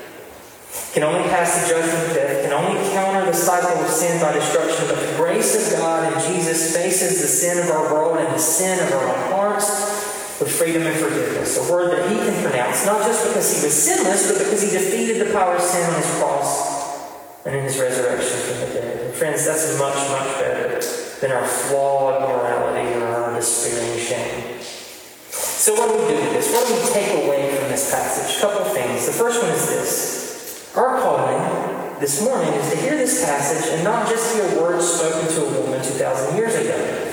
can 0.92 1.04
only 1.04 1.22
pass 1.30 1.62
the 1.62 1.72
judgment 1.72 2.08
of 2.08 2.14
death, 2.14 2.42
can 2.42 2.52
only 2.52 2.82
counter 2.90 3.24
the 3.24 3.32
cycle 3.32 3.78
of 3.80 3.88
sin 3.88 4.20
by 4.20 4.32
destruction, 4.32 4.86
but 4.88 4.98
the 4.98 5.14
grace 5.16 5.54
of 5.54 5.78
God 5.78 6.12
in 6.12 6.34
Jesus 6.34 6.74
faces 6.74 7.22
the 7.22 7.28
sin 7.28 7.62
of 7.62 7.70
our 7.70 7.94
world 7.94 8.18
and 8.18 8.34
the 8.34 8.40
sin 8.40 8.84
of 8.84 8.92
our 8.92 9.06
own 9.06 9.30
hearts 9.30 10.40
with 10.40 10.50
freedom 10.50 10.82
and 10.82 10.96
forgiveness. 10.98 11.64
A 11.64 11.72
word 11.72 11.92
that 11.92 12.10
he 12.10 12.16
can 12.16 12.42
pronounce, 12.42 12.84
not 12.86 13.06
just 13.06 13.28
because 13.28 13.56
he 13.56 13.64
was 13.64 13.72
sinless, 13.72 14.32
but 14.32 14.38
because 14.42 14.62
he 14.62 14.70
defeated 14.70 15.24
the 15.24 15.32
power 15.32 15.54
of 15.54 15.62
sin 15.62 15.88
on 15.88 15.94
his 15.94 16.10
cross 16.18 17.46
and 17.46 17.54
in 17.54 17.62
his 17.62 17.78
resurrection 17.78 18.36
from 18.36 18.60
the 18.66 18.74
dead. 18.74 19.06
And 19.06 19.14
friends, 19.14 19.46
that's 19.46 19.78
much, 19.78 19.94
much 20.10 20.40
better 20.40 20.80
than 21.20 21.30
our 21.30 21.46
flawed 21.46 22.20
morality 22.22 22.98
or 22.98 23.06
our 23.06 23.34
despairing 23.36 23.96
shame. 24.00 24.49
So 25.60 25.74
what 25.74 25.92
do 25.92 26.00
we 26.00 26.08
do 26.08 26.16
with 26.16 26.32
this? 26.32 26.50
What 26.56 26.66
do 26.66 26.72
we 26.72 26.80
take 26.88 27.22
away 27.22 27.54
from 27.54 27.68
this 27.68 27.90
passage? 27.90 28.38
A 28.38 28.40
couple 28.40 28.64
things. 28.72 29.04
The 29.04 29.12
first 29.12 29.42
one 29.42 29.52
is 29.52 29.68
this. 29.68 30.72
Our 30.74 30.98
calling 31.02 32.00
this 32.00 32.24
morning 32.24 32.48
is 32.54 32.70
to 32.70 32.78
hear 32.78 32.96
this 32.96 33.22
passage 33.22 33.68
and 33.74 33.84
not 33.84 34.08
just 34.08 34.34
hear 34.34 34.58
words 34.58 34.88
spoken 34.88 35.28
to 35.28 35.44
a 35.44 35.60
woman 35.60 35.84
2,000 35.84 36.34
years 36.34 36.54
ago, 36.54 37.12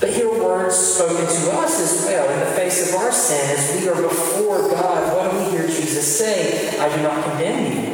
but 0.00 0.08
hear 0.08 0.32
words 0.32 0.74
spoken 0.74 1.26
to 1.26 1.50
us 1.60 1.78
as 1.78 2.06
well 2.06 2.24
in 2.32 2.40
the 2.40 2.56
face 2.56 2.88
of 2.88 2.94
our 2.98 3.12
sin 3.12 3.44
as 3.50 3.78
we 3.78 3.86
are 3.86 4.00
before 4.00 4.70
God. 4.70 5.14
What 5.14 5.32
do 5.32 5.36
we 5.36 5.50
hear 5.50 5.66
Jesus 5.66 6.08
say? 6.08 6.78
I 6.78 6.88
do 6.96 7.02
not 7.02 7.22
condemn 7.22 7.70
you. 7.70 7.91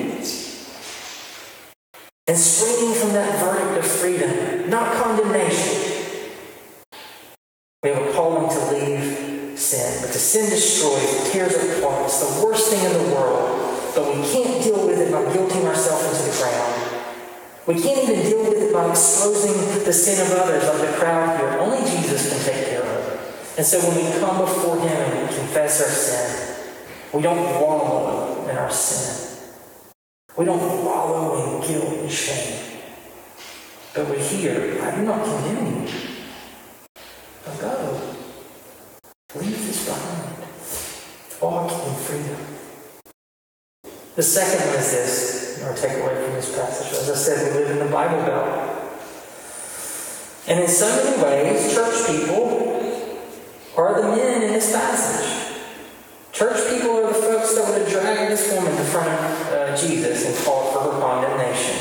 Sin. 10.29 10.51
Destroys, 10.51 11.33
tears 11.33 11.55
apart. 11.57 12.05
It's 12.05 12.21
the 12.21 12.45
worst 12.45 12.71
thing 12.71 12.85
in 12.85 12.93
the 12.93 13.15
world. 13.15 13.49
But 13.95 14.15
we 14.15 14.21
can't 14.29 14.63
deal 14.63 14.87
with 14.87 14.99
it 15.01 15.11
by 15.11 15.25
guilting 15.33 15.65
ourselves 15.65 16.05
into 16.05 16.31
the 16.31 16.37
ground. 16.37 16.89
We 17.67 17.81
can't 17.81 18.09
even 18.09 18.25
deal 18.25 18.45
with 18.45 18.63
it 18.63 18.73
by 18.73 18.91
exposing 18.91 19.85
the 19.85 19.93
sin 19.93 20.21
of 20.25 20.33
others 20.39 20.65
like 20.65 20.91
the 20.91 20.97
crowd 20.97 21.39
here. 21.39 21.59
Only 21.59 21.79
Jesus 21.91 22.29
can 22.29 22.55
take 22.55 22.69
care 22.69 22.83
of 22.83 23.13
it. 23.13 23.21
And 23.59 23.67
so 23.67 23.81
when 23.81 23.97
we 23.97 24.21
come 24.21 24.39
before 24.39 24.77
Him 24.77 24.89
and 24.89 25.29
we 25.29 25.35
confess 25.35 25.81
our 25.83 25.89
sin, 25.89 26.67
we 27.13 27.23
don't 27.23 27.61
wallow 27.61 28.47
in 28.49 28.57
our 28.57 28.71
sin. 28.71 29.53
We 30.37 30.45
don't 30.45 30.85
wallow 30.85 31.61
in 31.61 31.67
guilt 31.67 31.95
and 31.95 32.11
shame. 32.11 32.83
But 33.95 34.09
we 34.11 34.19
hear, 34.19 34.81
I 34.83 34.95
do 34.95 35.03
not 35.03 35.25
condemn 35.25 35.87
you. 35.87 35.93
But 37.45 37.61
go. 37.61 38.18
Leave 39.41 39.67
this 39.67 39.87
behind. 39.87 40.35
Walk 41.41 41.71
in 41.87 41.95
freedom. 41.95 42.37
The 44.17 44.23
second 44.23 44.67
one 44.67 44.79
is 44.79 44.91
this, 44.91 45.63
our 45.63 45.75
takeaway 45.75 46.25
from 46.25 46.35
this 46.35 46.53
passage. 46.57 46.93
As 46.99 47.09
I 47.09 47.15
said, 47.15 47.55
we 47.55 47.61
live 47.61 47.71
in 47.71 47.87
the 47.87 47.93
Bible 47.93 48.19
Belt. 48.27 48.79
And 50.49 50.61
in 50.61 50.69
so 50.69 50.89
many 51.05 51.23
ways, 51.23 51.73
church 51.73 52.07
people 52.09 52.83
are 53.77 54.03
the 54.03 54.09
men 54.17 54.43
in 54.43 54.53
this 54.53 54.73
passage. 54.73 55.57
Church 56.33 56.71
people 56.71 56.97
are 56.97 57.07
the 57.09 57.15
folks 57.15 57.55
that 57.55 57.69
would 57.69 57.83
have 57.83 57.89
dragged 57.89 58.33
this 58.33 58.53
woman 58.53 58.73
in 58.73 58.85
front 58.87 59.09
of 59.09 59.53
uh, 59.53 59.77
Jesus 59.77 60.27
and 60.27 60.45
called 60.45 60.73
for 60.73 60.81
her 60.91 61.01
condemnation. 61.01 61.77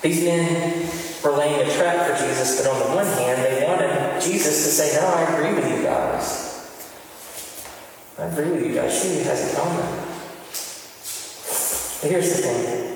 These 0.00 0.24
men 0.24 0.88
were 1.22 1.36
laying 1.36 1.68
a 1.68 1.72
trap 1.74 2.06
for 2.06 2.26
Jesus, 2.26 2.60
but 2.60 2.70
on 2.72 2.78
the 2.78 2.96
one 2.96 3.06
hand, 3.06 3.51
Jesus 4.24 4.64
to 4.64 4.70
say, 4.70 5.00
No, 5.00 5.06
I 5.06 5.22
agree 5.34 5.54
with 5.54 5.70
you 5.70 5.82
guys. 5.82 6.52
I 8.18 8.26
agree 8.26 8.50
with 8.50 8.66
you 8.66 8.74
guys. 8.74 8.92
She 8.92 9.24
has 9.24 9.52
a 9.52 9.56
comment. 9.56 10.12
But 12.00 12.10
here's 12.10 12.36
the 12.36 12.42
thing 12.42 12.92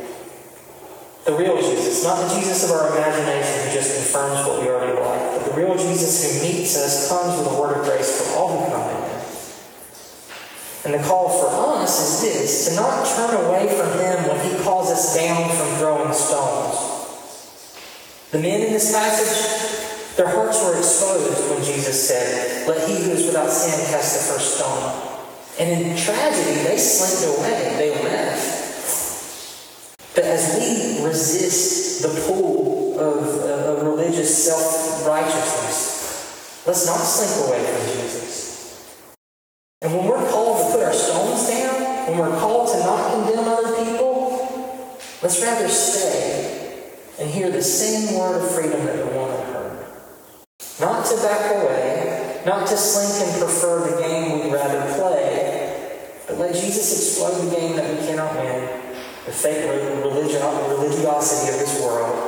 the 1.26 1.32
real 1.32 1.56
Jesus, 1.56 2.04
not 2.04 2.22
the 2.22 2.34
Jesus 2.38 2.62
of 2.64 2.70
our 2.70 2.96
imagination 2.96 3.66
who 3.66 3.74
just 3.74 3.94
confirms 3.96 4.46
what 4.46 4.62
we 4.62 4.68
already 4.68 4.94
like, 4.94 5.42
but 5.42 5.50
the 5.50 5.56
real 5.56 5.76
Jesus 5.76 6.22
who 6.22 6.46
meets 6.46 6.76
us 6.76 7.08
comes 7.08 7.36
with 7.38 7.48
a 7.48 7.60
word 7.60 7.78
of 7.78 7.84
grace 7.84 8.22
for 8.22 8.38
all 8.38 8.48
who 8.54 8.70
come 8.70 8.88
him. 8.88 9.06
And 10.86 10.94
the 10.94 11.02
call 11.04 11.28
for 11.28 11.82
us 11.82 11.98
is 11.98 12.22
this 12.22 12.68
to 12.68 12.76
not 12.76 13.04
turn 13.16 13.44
away 13.44 13.66
from 13.66 13.98
him 13.98 14.28
when 14.28 14.38
he 14.46 14.62
calls 14.62 14.88
us 14.88 15.16
down 15.16 15.50
from 15.50 15.66
throwing 15.78 16.12
stones. 16.12 16.78
The 18.30 18.38
men 18.38 18.60
in 18.60 18.72
this 18.72 18.92
passage, 18.92 19.85
their 20.16 20.28
hearts 20.28 20.64
were 20.64 20.76
exposed 20.78 21.50
when 21.50 21.62
Jesus 21.62 22.08
said, 22.08 22.66
Let 22.66 22.88
he 22.88 23.04
who 23.04 23.10
is 23.10 23.26
without 23.26 23.50
sin 23.50 23.86
cast 23.90 24.16
the 24.16 24.32
first 24.32 24.56
stone. 24.56 25.12
And 25.60 25.70
in 25.70 25.96
tragedy, 25.96 26.62
they 26.64 26.78
slinked 26.78 27.38
away, 27.38 27.76
they 27.76 28.02
left. 28.02 28.56
But 30.14 30.24
as 30.24 30.56
we 30.56 31.04
resist 31.04 32.00
the 32.00 32.08
pull 32.26 32.98
of, 32.98 33.26
uh, 33.42 33.72
of 33.72 33.82
religious 33.82 34.44
self 34.44 35.06
righteousness, 35.06 36.64
let's 36.66 36.86
not 36.86 36.96
slink 36.96 37.48
away 37.48 37.62
from 37.64 37.86
Jesus. 37.92 38.96
And 39.82 39.94
when 39.94 40.06
we're 40.06 40.30
called 40.30 40.66
to 40.66 40.78
put 40.78 40.84
our 40.84 40.94
stones 40.94 41.46
down, 41.48 42.08
when 42.08 42.18
we're 42.18 42.38
called 42.38 42.70
to 42.72 42.78
not 42.78 43.12
condemn 43.12 43.44
other 43.44 43.84
people, 43.84 44.98
let's 45.22 45.42
rather 45.42 45.68
stay 45.68 46.82
and 47.20 47.30
hear 47.30 47.50
the 47.50 47.62
same 47.62 48.18
word 48.18 48.42
of 48.42 48.50
freedom 48.54 48.84
that 48.86 49.04
woman 49.12 49.36
heard. 49.36 49.45
To 51.06 51.16
back 51.22 51.54
away, 51.54 52.42
not 52.44 52.66
to 52.66 52.76
slink 52.76 53.28
and 53.28 53.40
prefer 53.40 53.88
the 53.88 54.02
game 54.02 54.40
we'd 54.40 54.52
rather 54.52 54.92
play, 54.96 56.02
but 56.26 56.36
let 56.36 56.52
Jesus 56.52 56.92
explode 56.98 57.46
the 57.46 57.54
game 57.54 57.76
that 57.76 57.88
we 57.88 58.04
cannot 58.04 58.34
win, 58.34 58.68
the 59.24 59.30
fake 59.30 59.70
religiosity 59.70 61.52
of 61.52 61.60
this 61.60 61.80
world, 61.80 62.25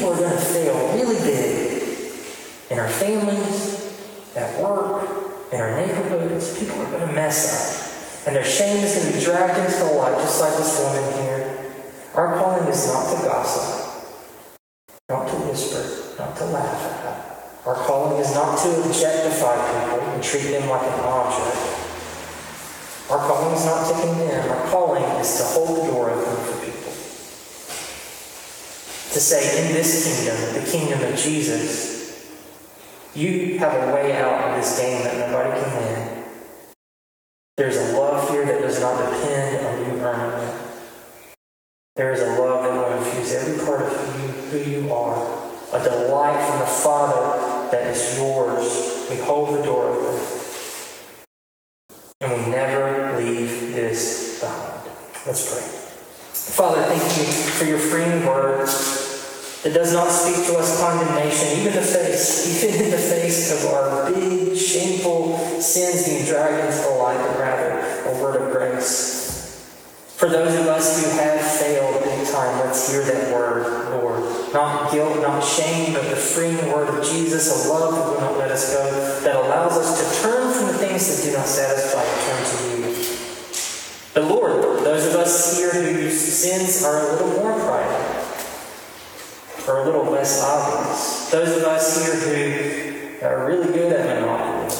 people 0.00 0.14
are 0.14 0.16
going 0.16 0.32
to 0.32 0.44
fail 0.44 0.94
really 0.94 1.20
big 1.28 1.82
in 2.70 2.78
our 2.78 2.88
families, 2.88 4.32
at 4.34 4.58
work, 4.58 5.52
in 5.52 5.60
our 5.60 5.76
neighborhoods, 5.76 6.58
people 6.58 6.80
are 6.80 6.90
going 6.90 7.06
to 7.06 7.12
mess 7.12 7.52
up. 7.52 8.26
And 8.26 8.34
their 8.34 8.44
shame 8.44 8.82
is 8.82 8.94
going 8.94 9.12
to 9.12 9.18
be 9.18 9.22
dragged 9.22 9.58
into 9.58 9.84
the 9.84 9.92
light, 9.92 10.16
just 10.22 10.40
like 10.40 10.56
this 10.56 10.80
woman 10.80 11.04
here. 11.20 11.74
Our 12.14 12.38
calling 12.38 12.66
is 12.68 12.86
not 12.86 13.14
to 13.14 13.28
gossip, 13.28 14.16
not 15.10 15.28
to 15.28 15.34
whisper, 15.44 16.16
not 16.18 16.34
to 16.38 16.44
laugh 16.46 17.04
at. 17.04 17.66
Our 17.66 17.74
calling 17.74 18.20
is 18.22 18.32
not 18.32 18.56
to 18.56 18.82
objectify 18.84 19.56
people 19.84 20.00
and 20.00 20.22
treat 20.22 20.48
them 20.48 20.66
like 20.70 20.82
an 20.82 21.00
object. 21.00 21.60
Our 23.10 23.18
calling 23.18 23.54
is 23.54 23.66
not 23.66 23.86
to 23.86 24.00
condemn. 24.00 24.50
Our 24.50 24.70
calling 24.70 25.04
is 25.20 25.36
to 25.36 25.44
hold 25.44 25.76
the 25.76 25.92
door 25.92 26.10
open 26.10 26.59
to 29.20 29.26
say, 29.26 29.66
in 29.68 29.74
this 29.74 30.06
kingdom, 30.06 30.64
the 30.64 30.70
kingdom 30.70 31.12
of 31.12 31.18
Jesus, 31.18 32.26
you 33.14 33.58
have 33.58 33.74
a 33.74 33.94
way 33.94 34.16
out 34.16 34.48
of 34.48 34.56
this 34.56 34.80
game 34.80 35.02
that 35.04 35.28
nobody 35.28 35.60
can 35.60 35.76
win. 35.76 36.24
There's 37.58 37.76
a 37.76 37.98
love 37.98 38.30
here 38.30 38.46
that 38.46 38.62
does 38.62 38.80
not 38.80 38.96
depend 38.96 39.66
on 39.66 39.78
you 39.84 40.00
earning 40.00 40.48
it. 40.48 40.54
There 41.96 42.14
is 42.14 42.22
a 42.22 42.40
love 42.40 42.64
that 42.64 42.72
will 42.72 42.96
infuse 42.96 43.34
every 43.34 43.62
part 43.62 43.82
of 43.82 43.92
you, 43.92 44.28
who 44.58 44.70
you 44.70 44.90
are, 44.90 45.50
a 45.74 45.84
delight 45.84 46.42
from 46.48 46.60
the 46.60 46.66
Father 46.66 47.70
that 47.72 47.88
is 47.88 48.16
yours. 48.16 49.06
We 49.10 49.16
hold 49.16 49.58
the 49.58 49.62
door 49.62 49.84
open. 49.84 50.24
And 52.22 52.32
we 52.32 52.50
never 52.50 53.18
leave 53.18 53.74
this 53.74 54.40
behind. 54.40 54.88
Let's 55.26 55.52
pray. 55.52 55.80
Father, 56.32 56.82
thank 56.84 57.02
you 57.18 57.24
for 57.24 57.64
your 57.66 57.78
freeing 57.78 58.24
word 58.24 58.66
that 59.62 59.74
does 59.74 59.92
not 59.92 60.08
speak 60.08 60.46
to 60.46 60.56
us 60.56 60.80
condemnation, 60.80 61.60
even 61.60 61.74
the 61.74 61.82
face, 61.82 62.64
even 62.64 62.84
in 62.84 62.90
the 62.90 62.96
face 62.96 63.52
of 63.52 63.70
our 63.72 64.10
big, 64.10 64.56
shameful 64.56 65.36
sins 65.60 66.08
being 66.08 66.24
dragged 66.24 66.64
into 66.64 66.82
the 66.88 66.94
light, 66.96 67.18
but 67.18 67.38
rather 67.38 67.80
a 68.08 68.22
word 68.22 68.40
of 68.40 68.50
grace. 68.52 69.20
For 70.16 70.28
those 70.28 70.54
of 70.58 70.66
us 70.66 71.02
who 71.02 71.10
have 71.18 71.40
failed 71.40 72.02
big 72.04 72.28
time, 72.28 72.60
let's 72.60 72.90
hear 72.90 73.02
that 73.04 73.34
word, 73.34 73.90
Lord. 73.90 74.20
Not 74.52 74.92
guilt, 74.92 75.20
not 75.20 75.44
shame, 75.44 75.92
but 75.94 76.08
the 76.08 76.16
freeing 76.16 76.72
word 76.72 76.88
of 76.88 77.04
Jesus, 77.04 77.66
a 77.66 77.68
love 77.68 77.94
that 77.94 78.04
will 78.06 78.20
not 78.20 78.38
let 78.38 78.50
us 78.50 78.72
go, 78.72 79.20
that 79.24 79.36
allows 79.36 79.78
us 79.78 79.96
to 79.96 80.22
turn 80.22 80.52
from 80.52 80.66
the 80.68 80.74
things 80.74 81.06
that 81.08 81.30
do 81.30 81.36
not 81.36 81.46
satisfy 81.46 82.02
and 82.02 82.20
turn 82.26 82.44
to 82.50 82.56
you. 82.76 82.80
But 84.12 84.24
Lord, 84.24 84.84
those 84.84 85.06
of 85.06 85.14
us 85.14 85.56
here 85.58 85.70
whose 85.70 86.18
sins 86.18 86.82
are 86.82 86.98
a 86.98 87.12
little 87.12 87.28
more 87.42 87.52
private, 87.60 88.09
are 89.68 89.82
a 89.82 89.84
little 89.84 90.10
less 90.10 90.42
obvious. 90.42 91.30
Those 91.30 91.56
of 91.56 91.64
us 91.64 91.96
here 92.04 93.18
who 93.18 93.26
are 93.26 93.46
really 93.46 93.72
good 93.72 93.92
at 93.92 94.20
monopoly, 94.20 94.74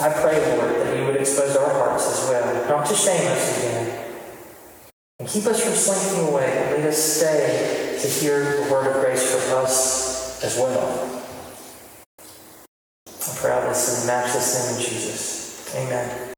I 0.00 0.12
pray, 0.12 0.56
Lord, 0.56 0.74
that 0.74 0.96
you 0.96 1.06
would 1.06 1.16
expose 1.16 1.56
our 1.56 1.70
hearts 1.72 2.06
as 2.06 2.28
well, 2.28 2.68
not 2.68 2.86
to 2.86 2.94
shame 2.94 3.26
us 3.30 3.58
again, 3.58 4.16
and 5.18 5.28
keep 5.28 5.46
us 5.46 5.62
from 5.62 5.72
slinking 5.72 6.28
away, 6.28 6.68
but 6.68 6.78
lead 6.78 6.86
us 6.88 6.98
stay 6.98 7.98
to 8.00 8.08
hear 8.08 8.64
the 8.64 8.72
word 8.72 8.88
of 8.88 9.02
grace 9.02 9.22
for 9.30 9.56
us 9.56 10.42
as 10.42 10.58
well. 10.58 11.22
I 13.06 13.36
pray 13.36 13.52
all 13.52 13.68
this 13.68 14.02
in 14.02 14.06
matchless 14.06 14.68
name 14.68 14.76
of 14.76 14.84
Jesus. 14.84 15.74
Amen. 15.76 16.33